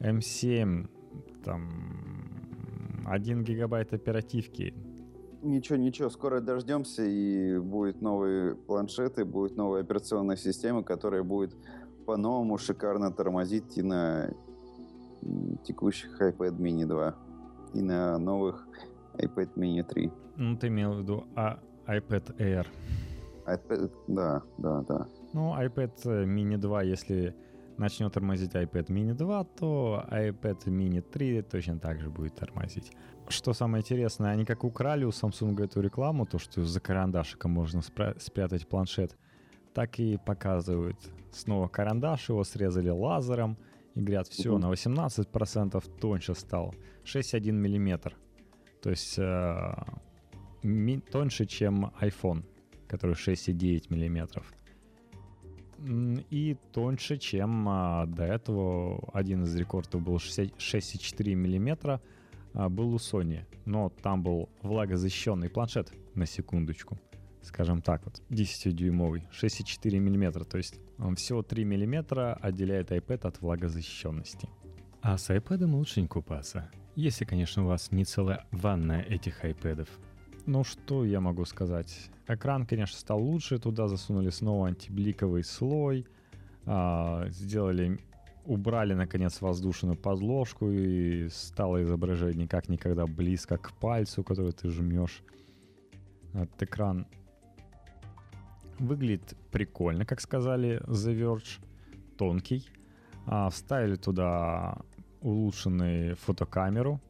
[0.00, 0.88] M7
[1.48, 1.62] там
[3.06, 4.74] 1 гигабайт оперативки.
[5.42, 11.56] Ничего, ничего, скоро дождемся, и будет новые планшеты, будет новая операционная система, которая будет
[12.04, 14.30] по-новому шикарно тормозить и на
[15.64, 17.14] текущих iPad mini 2,
[17.74, 18.68] и на новых
[19.14, 20.10] iPad mini 3.
[20.36, 22.66] Ну, ты имел в виду а, iPad Air.
[23.46, 25.06] iPad, да, да, да.
[25.32, 27.34] Ну, iPad mini 2, если
[27.78, 32.92] начнет тормозить iPad mini 2, то iPad mini 3 точно так же будет тормозить.
[33.28, 37.80] Что самое интересное, они как украли у Samsung эту рекламу, то, что за карандашиком можно
[37.80, 39.16] спря- спрятать планшет,
[39.74, 40.96] так и показывают.
[41.32, 43.56] Снова карандаш, его срезали лазером,
[43.94, 46.74] и говорят, все, на 18% тоньше стал.
[47.04, 48.16] 6,1 миллиметр.
[48.82, 49.74] То есть э,
[50.62, 52.44] ми- тоньше, чем iPhone,
[52.86, 54.52] который 6,9 миллиметров
[55.78, 59.08] и тоньше, чем а, до этого.
[59.12, 62.00] Один из рекордов был 6,4 мм,
[62.54, 63.44] а, был у Sony.
[63.64, 66.98] Но там был влагозащищенный планшет, на секундочку.
[67.42, 70.44] Скажем так вот, 10-дюймовый, 6,4 мм.
[70.44, 70.80] То есть
[71.16, 74.48] всего 3 мм отделяет iPad от влагозащищенности.
[75.00, 76.70] А с iPad лучше не купаться.
[76.96, 79.88] Если, конечно, у вас не целая ванная этих iPad'ов.
[80.48, 82.10] Ну что я могу сказать?
[82.26, 86.06] Экран, конечно, стал лучше, туда засунули снова антибликовый слой,
[86.64, 87.98] а, сделали,
[88.46, 95.22] убрали, наконец, воздушную подложку и стало изображение как никогда близко к пальцу, который ты жмешь.
[96.32, 97.06] Этот экран
[98.78, 101.60] выглядит прикольно, как сказали The Verge,
[102.16, 102.66] тонкий.
[103.26, 104.78] А, вставили туда
[105.20, 107.02] улучшенную фотокамеру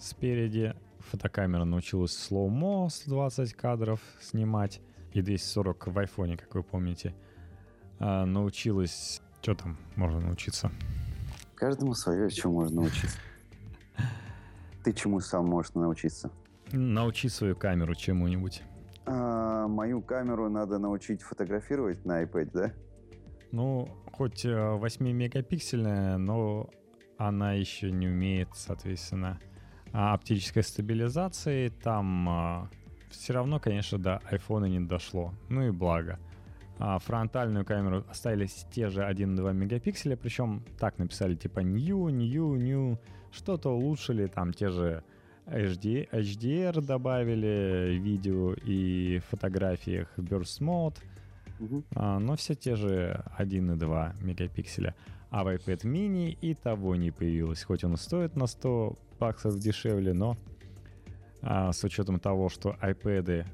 [0.00, 0.74] спереди
[1.10, 4.80] фотокамера научилась слоумо с 20 кадров снимать
[5.12, 7.14] и 240 в айфоне, как вы помните.
[7.98, 9.20] А, научилась...
[9.40, 10.70] Что там можно научиться?
[11.54, 13.18] Каждому свое, чему можно научиться.
[14.84, 16.30] Ты чему сам можешь научиться?
[16.72, 18.62] Научи свою камеру чему-нибудь.
[19.04, 22.72] А, мою камеру надо научить фотографировать на iPad, да?
[23.50, 26.70] Ну, хоть 8-мегапиксельная, но
[27.18, 29.38] она еще не умеет, соответственно,
[29.92, 32.70] оптической стабилизации там а,
[33.10, 35.32] все равно, конечно, до iPhone не дошло.
[35.48, 36.18] Ну и благо.
[36.78, 42.98] А фронтальную камеру оставили те же 1,2 мегапикселя, причем так написали типа new, new, new,
[43.30, 45.04] что-то улучшили, там те же
[45.46, 50.96] HD, HDR добавили видео и фотографиях Burst Mode,
[51.60, 51.84] угу.
[51.94, 54.94] а, но все те же 1,2 мегапикселя.
[55.30, 59.56] А в iPad mini и того не появилось, хоть он и стоит на 100 баксов
[59.56, 60.36] дешевле, но
[61.42, 63.46] а, с учетом того, что iPad...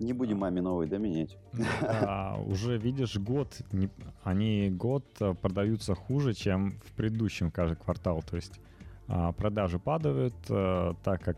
[0.00, 1.36] Не будем маме новый, да, менять?
[1.82, 3.90] А, уже, видишь, год, не,
[4.22, 8.22] они год а, продаются хуже, чем в предыдущем каждый квартал.
[8.22, 8.58] То есть
[9.06, 11.36] а, продажи падают, а, так как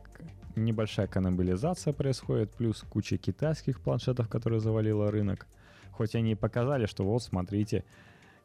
[0.54, 5.48] небольшая каннибализация происходит, плюс куча китайских планшетов, которые завалила рынок.
[5.90, 7.84] Хоть они и показали, что вот, смотрите,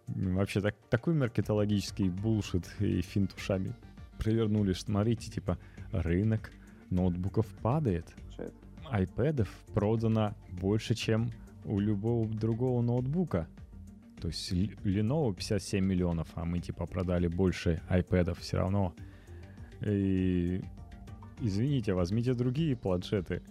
[0.08, 3.76] вообще так, такой маркетологический булшит и финт ушами
[4.18, 4.74] провернули.
[4.74, 5.58] Смотрите, типа,
[5.92, 6.52] рынок
[6.90, 8.06] ноутбуков падает.
[8.90, 11.32] Айпэдов продано больше, чем
[11.66, 13.48] у любого другого ноутбука.
[14.22, 18.94] То есть Lenovo 57 миллионов, а мы типа продали больше iPadов все равно.
[19.82, 20.62] И
[21.42, 23.42] извините, возьмите другие планшеты.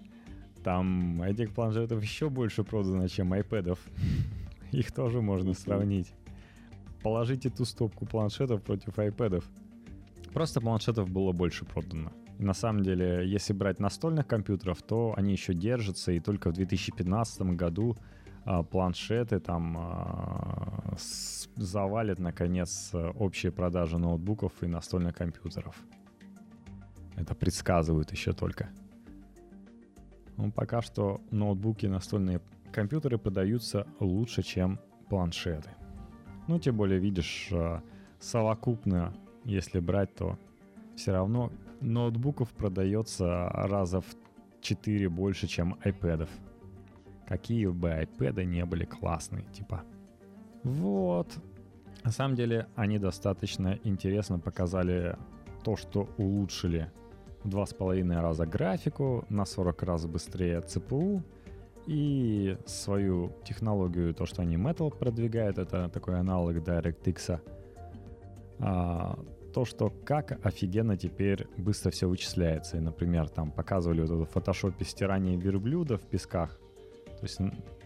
[0.64, 3.78] Там этих планшетов еще больше продано, чем iPadов.
[4.72, 6.14] Их тоже можно сравнить.
[7.02, 9.44] Положите ту стопку планшетов против iPadов.
[10.32, 12.12] Просто планшетов было больше продано.
[12.38, 16.54] И на самом деле, если брать настольных компьютеров, то они еще держатся, и только в
[16.54, 17.96] 2015 году
[18.44, 20.96] а, планшеты там а,
[21.56, 25.76] завалят, наконец, общие продажи ноутбуков и настольных компьютеров.
[27.14, 28.70] Это предсказывают еще только.
[30.38, 32.40] Ну, пока что ноутбуки и настольные
[32.72, 35.70] компьютеры продаются лучше, чем планшеты.
[36.48, 37.82] Ну, тем более, видишь, а,
[38.18, 39.14] совокупно
[39.44, 40.38] если брать, то
[40.96, 44.06] все равно ноутбуков продается раза в
[44.60, 46.28] 4 больше, чем iPad'ов.
[47.26, 49.82] Какие бы iPad'ы не были классные, типа.
[50.62, 51.28] Вот.
[52.04, 55.16] На самом деле, они достаточно интересно показали
[55.64, 56.90] то, что улучшили
[57.44, 61.22] в два с половиной раза графику, на 40 раз быстрее CPU,
[61.86, 67.40] и свою технологию, то, что они Metal продвигают, это такой аналог DirectX,
[68.62, 69.18] а,
[69.52, 72.76] то, что как офигенно теперь быстро все вычисляется.
[72.76, 76.58] И, например, там показывали вот в фотошопе стирание верблюда в песках.
[77.06, 77.38] То есть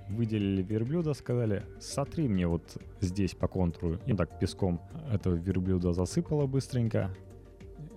[0.09, 2.62] выделили верблюда, сказали, сотри мне вот
[3.01, 3.99] здесь по контуру.
[4.07, 7.11] И так песком этого верблюда засыпало быстренько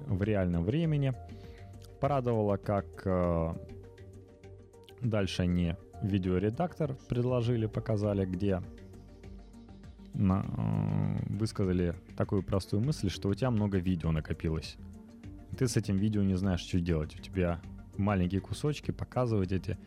[0.08, 1.14] в реальном времени.
[2.00, 3.54] Порадовало, как э,
[5.02, 8.79] дальше они видеоредактор предложили, показали, где э,
[10.14, 14.78] высказали такую простую мысль, что у тебя много видео накопилось.
[15.58, 17.16] Ты с этим видео не знаешь, что делать.
[17.18, 17.60] У тебя
[17.98, 19.78] маленькие кусочки, показывать эти.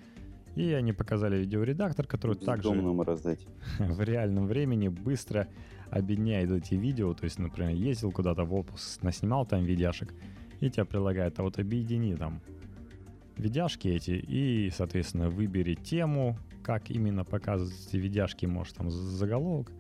[0.55, 2.69] И они показали видеоредактор, который также
[3.05, 3.47] раздать.
[3.79, 5.49] в реальном времени быстро
[5.91, 7.15] объединяет эти видео.
[7.15, 10.13] То есть, например, ездил куда-то в отпуск, наснимал там видяшек,
[10.61, 12.41] и тебя прилагает, а вот объедини там
[13.37, 19.73] видяшки эти и, соответственно, выбери тему, как именно показывать эти видяшки, может там заголовок,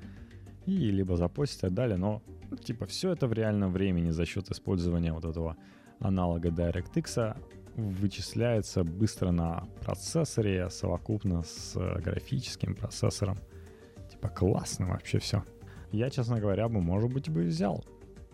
[0.67, 1.97] и либо запостить и так далее.
[1.97, 5.57] Но, ну, типа, все это в реальном времени за счет использования вот этого
[5.99, 7.37] аналога DirectX
[7.77, 13.39] вычисляется быстро на процессоре совокупно с э, графическим процессором.
[14.11, 15.43] Типа классно вообще все.
[15.91, 17.85] Я, честно говоря, бы, может быть, бы взял.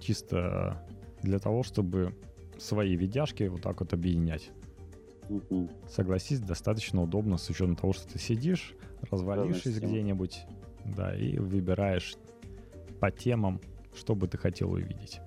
[0.01, 0.85] Чисто
[1.23, 2.15] для того, чтобы
[2.59, 4.51] свои видяшки вот так вот объединять.
[5.89, 8.75] Согласись, достаточно удобно с учетом того, что ты сидишь,
[9.11, 10.47] развалившись где-нибудь,
[10.95, 12.17] да, и выбираешь
[13.01, 13.61] по темам,
[13.95, 15.21] что бы ты хотел увидеть.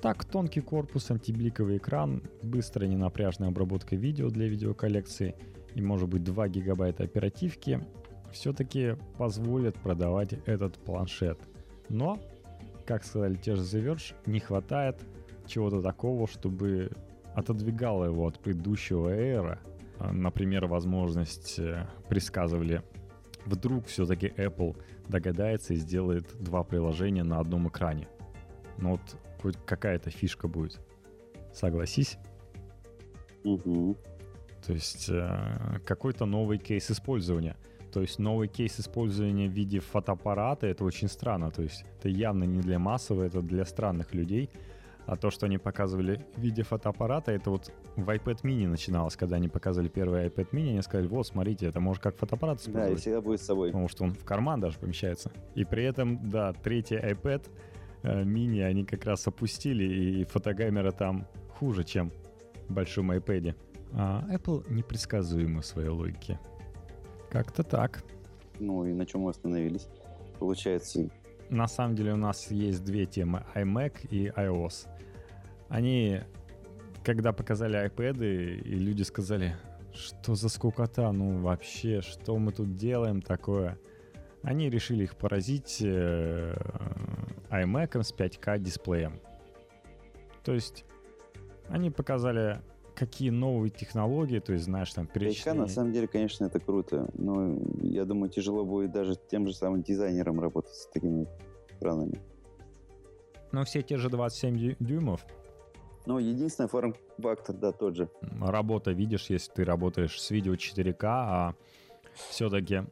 [0.00, 5.34] Так, тонкий корпус, антибликовый экран, быстрая ненапряжная обработка видео для видеоколлекции
[5.74, 7.84] и, может быть, 2 гигабайта оперативки
[8.32, 11.40] все-таки позволят продавать этот планшет.
[11.88, 12.20] Но,
[12.86, 15.00] как сказали те же The Verge, не хватает
[15.46, 16.92] чего-то такого, чтобы
[17.34, 19.58] отодвигало его от предыдущего эра.
[19.98, 22.82] Например, возможность э, предсказывали,
[23.46, 24.76] вдруг все-таки Apple
[25.08, 28.08] догадается и сделает два приложения на одном экране.
[28.78, 29.00] Ну вот
[29.40, 30.80] хоть какая-то фишка будет.
[31.52, 32.18] Согласись?
[33.44, 33.96] Угу.
[34.66, 37.56] То есть э, какой-то новый кейс использования.
[37.92, 41.50] То есть новый кейс использования в виде фотоаппарата это очень странно.
[41.50, 44.50] То есть это явно не для массового, это для странных людей.
[45.06, 49.36] А то, что они показывали в виде фотоаппарата, это вот в iPad mini начиналось, когда
[49.36, 52.88] они показывали первый iPad mini, они сказали, вот, смотрите, это может как фотоаппарат использовать.
[52.88, 53.68] Да, и всегда будет с собой.
[53.70, 55.32] Потому что он в карман даже помещается.
[55.54, 57.48] И при этом, да, третий iPad
[58.02, 61.26] э, mini они как раз опустили, и фотогамера там
[61.58, 62.12] хуже, чем
[62.68, 63.56] в большом iPad.
[63.92, 66.38] А Apple непредсказуемы в своей логике.
[67.30, 68.04] Как-то так.
[68.60, 69.88] Ну и на чем мы остановились?
[70.38, 71.08] Получается,
[71.50, 74.88] на самом деле у нас есть две темы, iMac и iOS.
[75.68, 76.20] Они,
[77.04, 79.56] когда показали iPad, и люди сказали,
[79.92, 83.78] что за скукота, ну вообще, что мы тут делаем такое?
[84.42, 86.56] Они решили их поразить э,
[87.50, 89.20] iMac с 5К дисплеем.
[90.44, 90.84] То есть
[91.68, 92.60] они показали
[93.00, 95.62] какие новые технологии, то есть, знаешь, там перечисление...
[95.62, 99.54] 5К, на самом деле, конечно, это круто, но я думаю, тяжело будет даже тем же
[99.54, 101.26] самым дизайнерам работать с такими
[101.70, 102.20] экранами.
[103.52, 105.24] Но все те же 27 дюймов.
[106.04, 108.10] Ну, единственный форм-фактор, да, тот же.
[108.38, 111.54] Работа, видишь, если ты работаешь с видео 4К, а
[112.28, 112.82] все-таки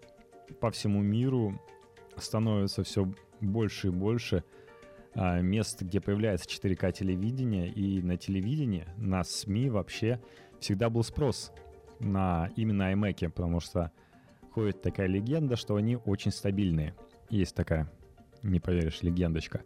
[0.58, 1.60] по всему миру
[2.16, 4.42] становится все больше и больше
[5.14, 10.20] мест, где появляется 4К телевидение, и на телевидении, на СМИ вообще
[10.60, 11.52] всегда был спрос
[12.00, 13.90] на именно iMac, потому что
[14.52, 16.94] ходит такая легенда, что они очень стабильные.
[17.30, 17.90] Есть такая,
[18.42, 19.62] не поверишь, легендочка.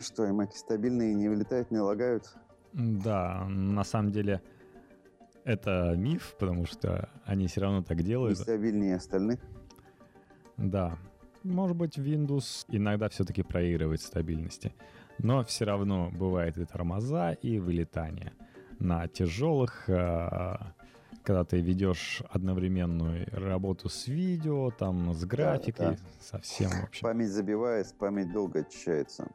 [0.00, 2.34] Что, iMac стабильные, не вылетают, не лагают?
[2.72, 4.40] Да, на самом деле
[5.44, 8.38] это миф, потому что они все равно так делают.
[8.38, 9.40] Нестабильнее остальных?
[10.56, 10.98] Да,
[11.42, 14.74] может быть, Windows иногда все-таки проигрывает стабильности.
[15.18, 18.32] Но все равно бывает и тормоза, и вылетания.
[18.78, 20.56] На тяжелых, э,
[21.22, 25.98] когда ты ведешь одновременную работу с видео, там, с графикой, да, да.
[26.20, 27.02] совсем вообще.
[27.02, 29.28] Память забивается, память долго очищается.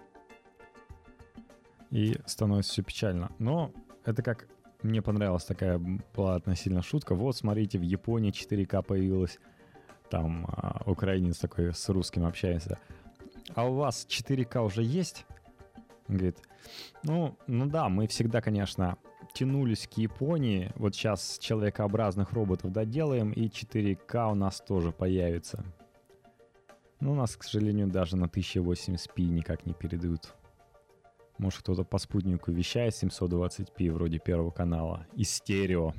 [1.92, 3.32] И становится все печально.
[3.38, 3.72] Но
[4.04, 4.48] это как
[4.82, 5.80] мне понравилась такая
[6.16, 7.16] была относительно шутка.
[7.16, 9.40] Вот, смотрите, в Японии 4К появилась
[10.10, 12.80] там а, украинец такой с русским общается.
[13.54, 15.26] А у вас 4К уже есть?
[16.08, 16.38] Говорит,
[17.04, 18.98] ну, ну да, мы всегда, конечно,
[19.34, 20.72] тянулись к Японии.
[20.76, 25.64] Вот сейчас человекообразных роботов доделаем, и 4К у нас тоже появится.
[27.00, 30.34] Но у нас, к сожалению, даже на 1080p никак не передают.
[31.38, 35.94] Может, кто-то по спутнику вещает 720p вроде первого канала и стерео.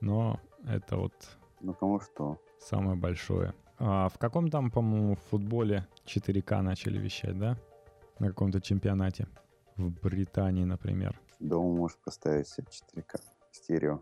[0.00, 1.12] Но это вот...
[1.60, 2.40] Ну, кому что.
[2.62, 3.54] Самое большое.
[3.78, 7.56] А в каком там, по-моему, футболе 4К начали вещать, да?
[8.18, 9.26] На каком-то чемпионате.
[9.76, 11.20] В Британии, например.
[11.40, 14.00] Дома можешь поставить себе 4К стерео.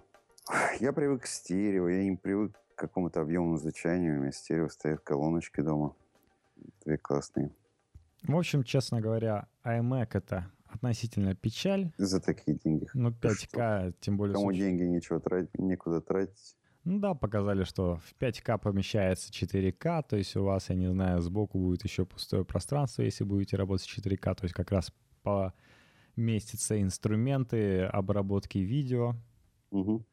[0.80, 4.16] Я привык к стерео, я не привык к какому-то объему звучания.
[4.16, 5.94] У меня стерео стоят колоночки дома.
[6.84, 7.50] Две классные.
[8.22, 11.92] В общем, честно говоря, iMac это относительно печаль.
[11.96, 12.88] За такие деньги.
[12.94, 13.92] Ну, 5К, Что?
[14.00, 14.34] тем более...
[14.34, 16.56] Кому деньги нечего тратить, некуда тратить.
[16.84, 21.20] Ну да, показали, что в 5К помещается 4К, то есть у вас, я не знаю,
[21.20, 26.80] сбоку будет еще пустое пространство, если будете работать с 4К, то есть как раз поместятся
[26.80, 29.14] инструменты обработки видео.
[29.70, 30.04] Угу.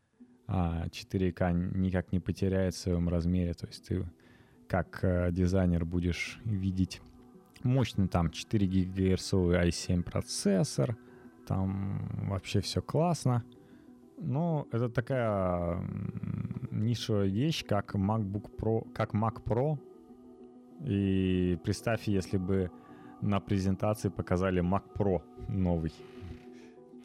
[0.45, 3.53] а 4К никак не потеряет в своем размере.
[3.53, 4.05] То есть ты
[4.68, 7.01] как э, дизайнер будешь видеть
[7.63, 10.95] мощный там 4 ГГц i7 процессор,
[11.47, 13.43] там вообще все классно.
[14.20, 15.82] Но это такая
[16.78, 19.78] нишевая вещь, как MacBook Pro, как Mac Pro.
[20.86, 22.71] И представь, если бы
[23.21, 25.91] на презентации показали Mac Pro новый.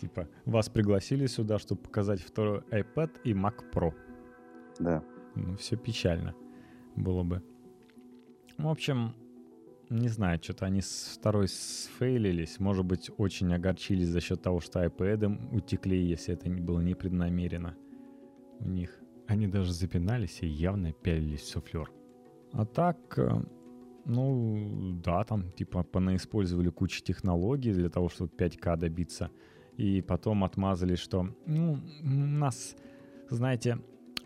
[0.01, 3.95] Типа, вас пригласили сюда, чтобы показать второй iPad и Mac Pro.
[4.79, 5.03] Да.
[5.35, 6.35] Ну, все печально
[6.97, 7.43] было бы.
[8.59, 9.15] В общем,
[9.89, 12.59] не знаю, что-то они с второй сфейлились.
[12.59, 17.77] Может быть, очень огорчились за счет того, что iPad утекли, если это было непреднамеренно
[18.59, 19.02] у них.
[19.33, 21.91] Они даже запинались и явно пялились в суфлер.
[22.53, 23.43] А так, э,
[24.05, 29.31] ну, да, там, типа, понаиспользовали кучу технологий для того, чтобы 5К добиться.
[29.79, 32.77] И потом отмазали, что, ну, у нас,
[33.31, 33.79] знаете,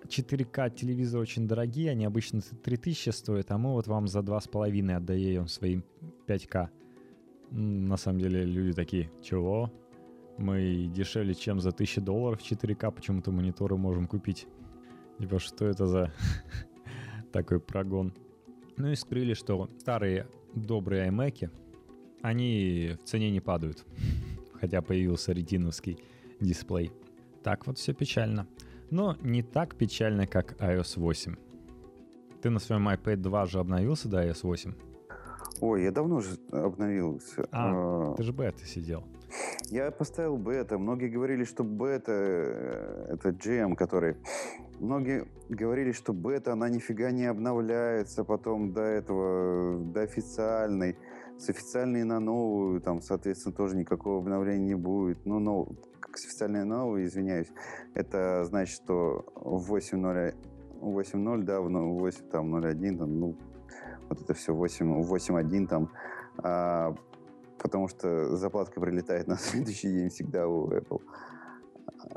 [0.09, 5.47] 4К телевизоры очень дорогие, они обычно 3000 стоят, а мы вот вам за 2,5 отдаем
[5.47, 5.85] своим
[6.27, 6.69] 5К.
[7.53, 9.71] На самом деле люди такие, чего?
[10.37, 14.49] Мы дешевле, чем за 1000 долларов 4К почему-то мониторы можем купить.
[15.19, 16.13] Типа, что это за
[17.33, 18.13] такой прогон?
[18.77, 21.51] Ну и скрыли, что старые добрые iMac,
[22.23, 23.85] они в цене не падают.
[24.61, 25.99] Хотя появился ретиновский
[26.41, 26.93] дисплей.
[27.43, 28.47] Так вот все печально
[28.91, 31.37] но не так печально, как iOS 8.
[32.43, 34.75] Ты на своем iPad 2 же обновился до iOS 8?
[35.61, 37.47] Ой, я давно же обновился.
[37.51, 39.05] А, а ты же бета сидел.
[39.71, 40.79] Я поставил бета.
[40.79, 44.17] Многие говорили, что бета это GM, который...
[44.81, 50.99] Многие говорили, что бета, она нифига не обновляется потом до этого, до официальной.
[51.39, 55.25] С официальной на новую, там, соответственно, тоже никакого обновления не будет.
[55.25, 55.69] Ну, но
[56.25, 57.49] официальные новые, извиняюсь,
[57.95, 60.35] это значит, что в 8.0,
[60.81, 63.37] 8.0, да, в 8, ну, там, 0.1, там, ну,
[64.09, 65.91] вот это все 8, 8.1 там,
[66.39, 66.95] а,
[67.59, 71.03] потому что заплатка прилетает на следующий день всегда у Apple.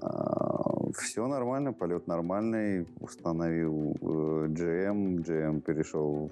[0.01, 6.31] А, все нормально, полет нормальный, установил э, GM, GM перешел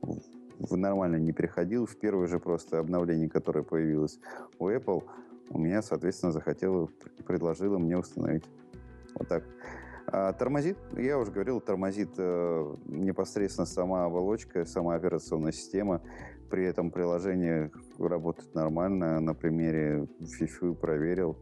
[0.00, 0.18] в,
[0.58, 4.18] в нормально не переходил, в первое же просто обновление, которое появилось
[4.58, 5.04] у Apple,
[5.50, 6.88] у меня, соответственно, захотела,
[7.26, 8.44] предложила мне установить.
[9.14, 9.44] Вот так.
[10.06, 16.00] А, тормозит, я уже говорил, тормозит э, непосредственно сама оболочка, сама операционная система.
[16.50, 19.20] При этом приложение работает нормально.
[19.20, 21.38] На примере FIFA проверил.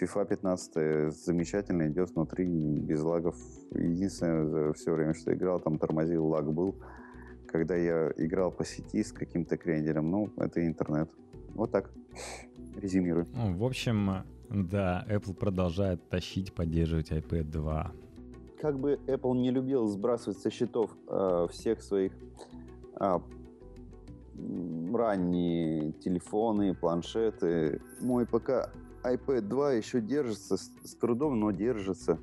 [0.00, 2.46] FIFA 15 замечательно идет внутри,
[2.78, 3.36] без лагов.
[3.72, 6.76] Единственное, за все время, что играл, там тормозил, лаг был.
[7.48, 11.10] Когда я играл по сети с каким-то кренделем, ну, это интернет.
[11.54, 11.90] Вот так
[12.76, 13.26] резюмирую.
[13.34, 17.92] Ну, в общем, да, Apple продолжает тащить, поддерживать iPad 2.
[18.60, 22.12] Как бы Apple не любил сбрасывать со счетов э, всех своих
[23.00, 23.18] э,
[24.36, 28.70] ранние телефоны, планшеты, мой пока
[29.02, 32.18] iPad 2 еще держится, с, трудом, но держится.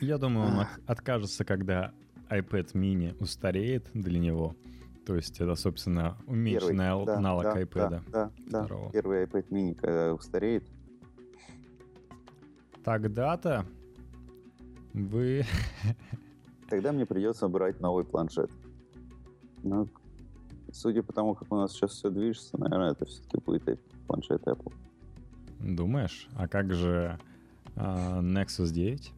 [0.00, 1.92] Я думаю, он откажется, когда
[2.28, 4.56] iPad mini устареет для него.
[5.06, 7.90] То есть это, собственно, уменьшенный Первый, да, аналог да, iPad.
[7.90, 8.90] Да, да, да.
[8.92, 10.64] Первый iPad mini, когда устареет.
[12.84, 13.66] Тогда-то
[14.92, 15.44] вы...
[16.68, 18.50] Тогда мне придется брать новый планшет.
[19.62, 19.88] Ну,
[20.72, 24.72] судя по тому, как у нас сейчас все движется, наверное, это все-таки будет планшет Apple.
[25.60, 26.28] Думаешь?
[26.34, 27.18] А как же
[27.76, 29.12] uh, Nexus 9?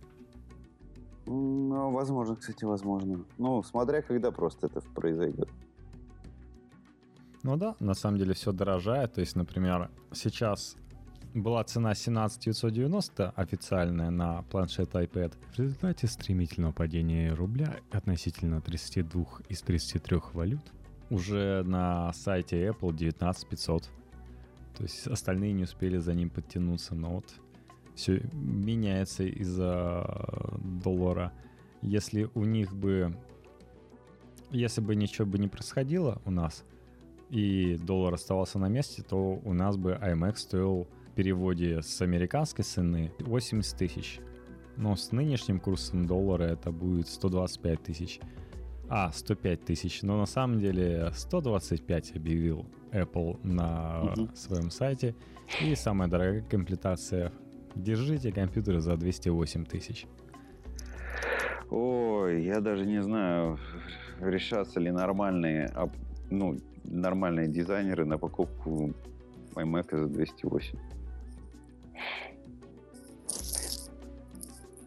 [1.26, 3.24] Ну, возможно, кстати, возможно.
[3.38, 5.48] Ну, смотря когда просто это произойдет.
[7.42, 9.14] Ну да, на самом деле все дорожает.
[9.14, 10.76] То есть, например, сейчас
[11.34, 15.34] была цена 17 990 официальная на планшет iPad.
[15.52, 20.62] В результате стремительного падения рубля относительно 32 из 33 валют
[21.10, 23.90] уже на сайте Apple 19 500.
[24.76, 27.34] То есть остальные не успели за ним подтянуться, но вот
[27.94, 31.32] все меняется из-за доллара.
[31.82, 33.16] Если у них бы...
[34.50, 36.64] Если бы ничего бы не происходило у нас,
[37.30, 42.64] и доллар оставался на месте, то у нас бы iMac стоил в переводе с американской
[42.64, 44.20] цены 80 тысяч.
[44.76, 48.20] Но с нынешним курсом доллара это будет 125 тысяч.
[48.96, 50.02] А, 105 тысяч.
[50.02, 54.28] Но на самом деле 125 объявил Apple на угу.
[54.34, 55.16] своем сайте.
[55.60, 57.32] И самая дорогая комплектация.
[57.74, 60.06] Держите компьютер за 208 тысяч.
[61.70, 63.58] Ой, я даже не знаю,
[64.20, 65.72] решатся ли нормальные
[66.30, 68.94] ну, нормальные дизайнеры на покупку
[69.56, 70.78] iMac за 208.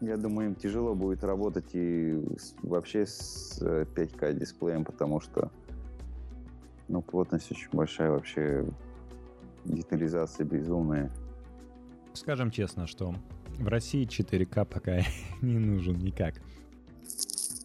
[0.00, 2.22] Я думаю, им тяжело будет работать и
[2.62, 5.50] вообще с 5К э, дисплеем, потому что
[6.88, 8.64] ну, плотность очень большая, вообще
[9.64, 11.10] детализация безумная.
[12.12, 13.14] Скажем честно, что
[13.58, 15.00] в России 4К пока
[15.42, 16.34] не нужен никак.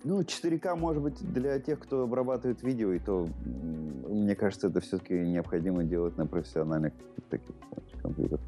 [0.03, 5.13] Ну, 4К, может быть, для тех, кто обрабатывает видео, и то, мне кажется, это все-таки
[5.13, 6.91] необходимо делать на профессиональных
[7.29, 7.55] таких
[8.01, 8.41] компьютерах.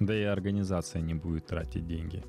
[0.00, 2.24] Да и организация не будет тратить деньги.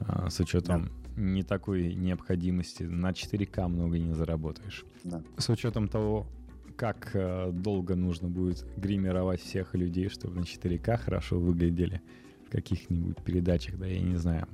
[0.00, 1.22] А, с учетом да.
[1.22, 2.82] не такой необходимости.
[2.84, 4.84] На 4К много не заработаешь.
[5.04, 5.22] Да.
[5.38, 6.26] С учетом того,
[6.76, 12.02] как э, долго нужно будет гримировать всех людей, чтобы на 4К хорошо выглядели
[12.46, 14.46] в каких-нибудь передачах, да, я не знаю,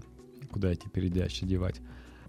[0.51, 1.80] куда эти передачи девать.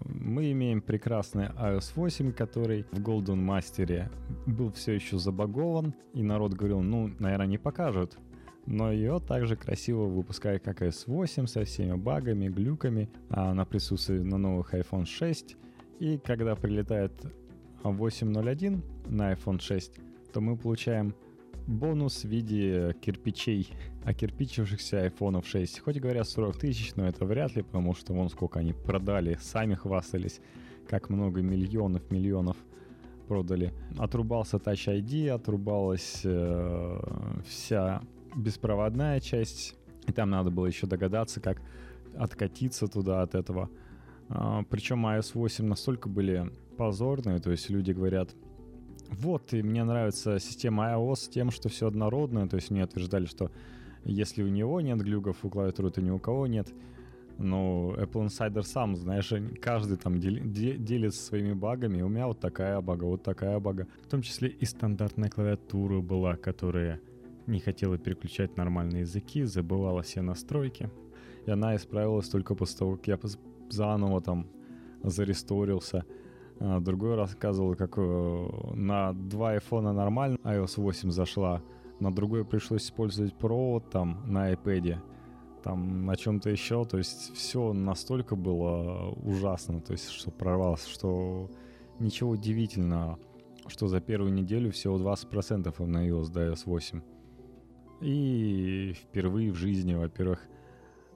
[0.04, 4.10] Мы имеем прекрасный iOS 8, который в Golden Master
[4.46, 8.18] был все еще забагован, и народ говорил, ну, наверное, не покажут.
[8.66, 13.10] Но ее также красиво выпускают как iOS 8 со всеми багами, глюками.
[13.28, 15.56] А она присутствует на новых iPhone 6.
[16.00, 17.12] И когда прилетает
[17.82, 19.92] 8.01 на iPhone 6,
[20.32, 21.14] то мы получаем
[21.66, 23.68] бонус в виде кирпичей,
[24.04, 25.80] окирпичившихся айфонов 6.
[25.80, 29.74] Хоть говорят 40 тысяч, но это вряд ли, потому что вон сколько они продали, сами
[29.74, 30.40] хвастались,
[30.88, 32.56] как много миллионов, миллионов
[33.28, 33.72] продали.
[33.98, 37.00] Отрубался Touch ID, отрубалась э,
[37.46, 38.02] вся
[38.34, 39.76] беспроводная часть,
[40.06, 41.60] и там надо было еще догадаться, как
[42.16, 43.70] откатиться туда от этого.
[44.28, 48.34] А, причем iOS 8 настолько были позорные, то есть люди говорят,
[49.10, 53.50] вот, и мне нравится система iOS тем, что все однородное, то есть мне утверждали, что
[54.04, 56.68] если у него нет глюков у клавиатуры, то ни у кого нет.
[57.36, 62.02] Но Apple Insider сам, знаешь, каждый там дел, делится своими багами.
[62.02, 63.88] У меня вот такая бага, вот такая бага.
[64.04, 67.00] В том числе и стандартная клавиатура была, которая
[67.46, 70.90] не хотела переключать нормальные языки, забывала все настройки.
[71.46, 73.18] И она исправилась только после того, как я
[73.70, 74.46] заново там
[75.02, 76.04] заресторился.
[76.60, 81.62] А, другой рассказывал, как э, на два айфона нормально iOS 8 зашла,
[82.00, 84.98] на другой пришлось использовать провод там на iPad,
[85.62, 91.50] там на чем-то еще, то есть все настолько было ужасно, то есть что прорвалось, что
[91.98, 93.18] ничего удивительного,
[93.66, 97.00] что за первую неделю всего 20% на iOS до iOS 8.
[98.00, 100.40] И впервые в жизни, во-первых,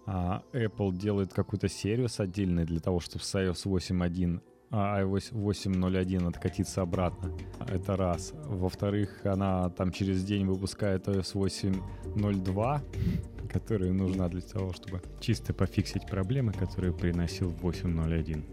[0.06, 5.32] а, Apple делает какую-то серию с отдельной для того, чтобы с iOS 8.1 а iOS
[5.32, 7.32] 8.0.1 откатиться обратно.
[7.66, 8.32] Это раз.
[8.34, 16.06] Во-вторых, она там через день выпускает iOS 8.0.2, которая нужна для того, чтобы чисто пофиксить
[16.06, 18.44] проблемы, которые приносил 8.0.1.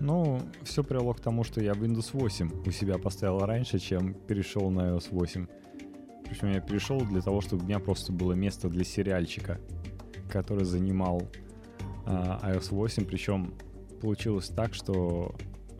[0.00, 4.70] Ну, все привело к тому, что я Windows 8 у себя поставил раньше, чем перешел
[4.70, 5.46] на iOS 8.
[6.28, 9.60] Причем я перешел для того, чтобы у меня просто было место для сериальчика,
[10.30, 11.22] который занимал
[12.06, 13.54] э, iOS 8, причем
[14.00, 15.34] получилось так, что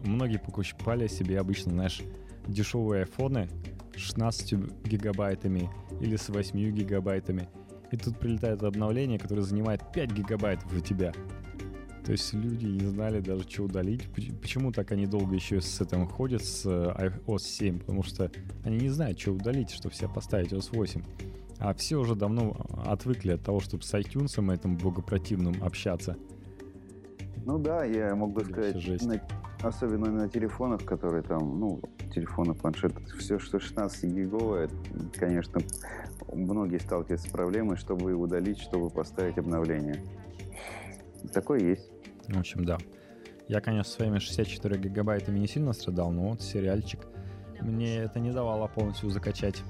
[0.04, 2.02] многие покупали себе обычно, знаешь,
[2.46, 3.48] дешевые айфоны
[3.96, 5.70] с 16 гигабайтами
[6.00, 7.48] или с 8 гигабайтами.
[7.90, 11.12] И тут прилетает обновление, которое занимает 5 гигабайтов у тебя.
[12.04, 14.02] То есть люди не знали даже, что удалить.
[14.40, 17.78] Почему так они долго еще с этим ходят, с iOS 7?
[17.78, 18.30] Потому что
[18.62, 21.02] они не знают, что удалить, чтобы себе поставить iOS 8.
[21.60, 26.16] А все уже давно отвыкли от того, чтобы с iTunes этим богопротивным общаться.
[27.46, 29.20] Ну да, я мог бы сказать, на,
[29.62, 31.80] особенно на телефонах, которые там, ну,
[32.14, 34.68] телефоны, планшеты, все, что 16 гиговое,
[35.14, 35.60] конечно,
[36.32, 40.02] многие сталкиваются с проблемой, чтобы удалить, чтобы поставить обновление.
[41.32, 41.93] Такое есть.
[42.28, 42.78] В общем, да.
[43.48, 47.00] Я, конечно, своими 64 гигабайтами не сильно страдал, но вот сериальчик
[47.60, 49.62] мне это не давало полностью закачать.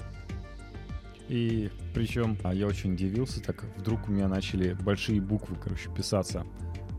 [1.28, 6.44] И причем а, я очень удивился, так вдруг у меня начали большие буквы, короче, писаться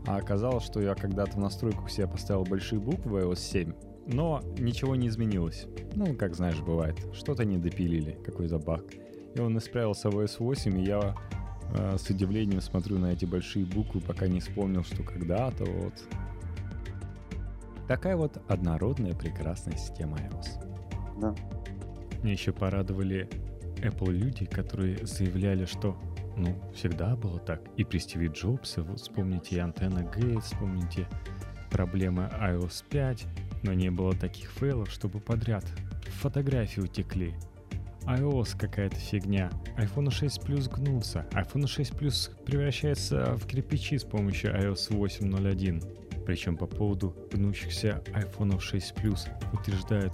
[0.06, 3.72] а оказалось, что я когда-то в настройках себе поставил большие буквы iOS 7,
[4.06, 5.66] но ничего не изменилось.
[5.94, 6.96] Ну, как знаешь, бывает.
[7.12, 8.84] Что-то не допилили, какой-то баг.
[9.34, 11.16] И он исправился в iOS 8, и я
[11.74, 15.94] э, с удивлением смотрю на эти большие буквы, пока не вспомнил, что когда-то вот...
[17.88, 21.20] Такая вот однородная прекрасная система iOS.
[21.20, 21.34] Да.
[22.22, 23.28] Мне еще порадовали
[23.76, 25.96] Apple люди, которые заявляли, что
[26.36, 27.62] ну, всегда было так.
[27.76, 31.08] И при Стиве Джобсе, вот вспомните и антенна Гейт, вспомните
[31.70, 33.26] проблемы iOS 5,
[33.62, 35.64] но не было таких фейлов, чтобы подряд
[36.20, 37.34] фотографии утекли.
[38.06, 39.50] iOS какая-то фигня.
[39.76, 41.26] iPhone 6 Plus гнулся.
[41.32, 46.24] iPhone 6 Plus превращается в кирпичи с помощью iOS 8.0.1.
[46.24, 50.12] Причем по поводу гнущихся iPhone 6 Plus утверждают,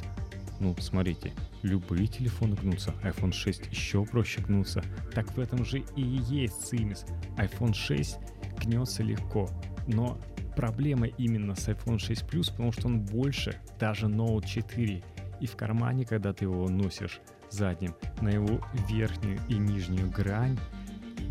[0.60, 1.32] ну, смотрите,
[1.62, 4.82] любые телефоны гнутся, iPhone 6 еще проще гнуться.
[5.14, 7.04] Так в этом же и есть цимис.
[7.36, 8.18] iPhone 6
[8.62, 9.48] гнется легко.
[9.86, 10.18] Но
[10.56, 15.02] проблема именно с iPhone 6 Plus, потому что он больше даже Note 4.
[15.40, 17.20] И в кармане, когда ты его носишь
[17.52, 20.58] задним, на его верхнюю и нижнюю грань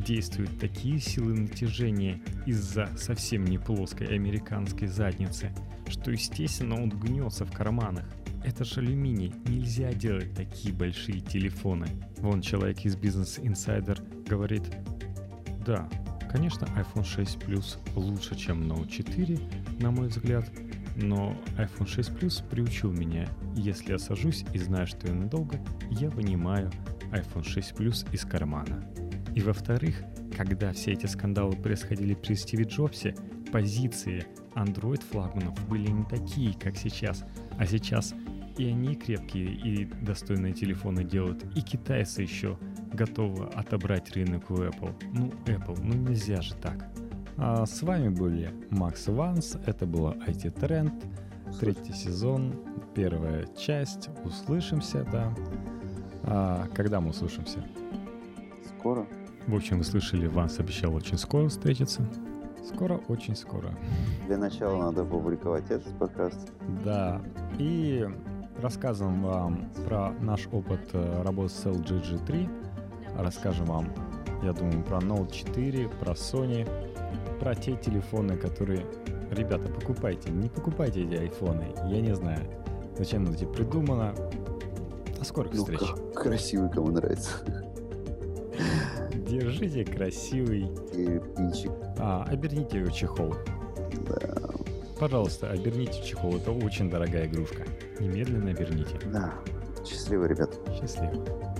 [0.05, 5.51] действуют такие силы натяжения из-за совсем не плоской американской задницы,
[5.87, 8.05] что естественно он гнется в карманах.
[8.43, 11.87] Это же алюминий, нельзя делать такие большие телефоны.
[12.17, 14.63] Вон человек из Business Insider говорит,
[15.65, 15.87] да,
[16.31, 19.39] конечно iPhone 6 Plus лучше, чем Note 4,
[19.79, 20.49] на мой взгляд,
[20.95, 26.09] но iPhone 6 Plus приучил меня, если я сажусь и знаю, что я надолго, я
[26.09, 26.71] вынимаю
[27.11, 28.83] iPhone 6 Plus из кармана.
[29.35, 30.01] И во-вторых,
[30.35, 33.15] когда все эти скандалы происходили при Стиве Джобсе,
[33.51, 34.25] позиции
[34.55, 37.23] Android флагманов были не такие, как сейчас.
[37.57, 38.13] А сейчас
[38.57, 42.57] и они крепкие и достойные телефоны делают, и китайцы еще
[42.93, 44.93] готовы отобрать рынок у Apple.
[45.13, 46.89] Ну, Apple, ну нельзя же так.
[47.37, 50.93] А с вами были Макс Ванс, это было IT Тренд,
[51.59, 52.53] третий сезон,
[52.93, 54.09] первая часть.
[54.23, 55.33] Услышимся, да.
[56.23, 57.63] А когда мы услышимся?
[58.77, 59.05] Скоро.
[59.47, 62.07] В общем, вы слышали, Ванс обещал очень скоро встретиться.
[62.63, 63.71] Скоро, очень скоро.
[64.27, 66.51] Для начала надо публиковать этот подкаст.
[66.85, 67.21] Да.
[67.57, 68.07] И
[68.61, 72.49] рассказываем вам про наш опыт э, работы с LG G3.
[73.17, 73.87] Расскажем вам,
[74.43, 76.67] я думаю, про Note 4, про Sony,
[77.41, 78.85] про те телефоны, которые...
[79.31, 81.73] Ребята, покупайте, не покупайте эти айфоны.
[81.87, 82.39] Я не знаю,
[82.97, 84.13] зачем это придумано.
[85.17, 85.81] До скорых ну, встреч.
[86.13, 87.31] Красивый, кому нравится.
[89.13, 91.71] Держите красивый кирпичик.
[91.97, 93.33] А, оберните его чехол.
[94.07, 94.35] Да.
[94.99, 96.35] Пожалуйста, оберните чехол.
[96.35, 97.63] Это очень дорогая игрушка.
[97.99, 98.99] Немедленно оберните.
[99.11, 99.33] Да.
[99.83, 100.59] Счастливо, ребят.
[100.79, 101.50] Счастливо.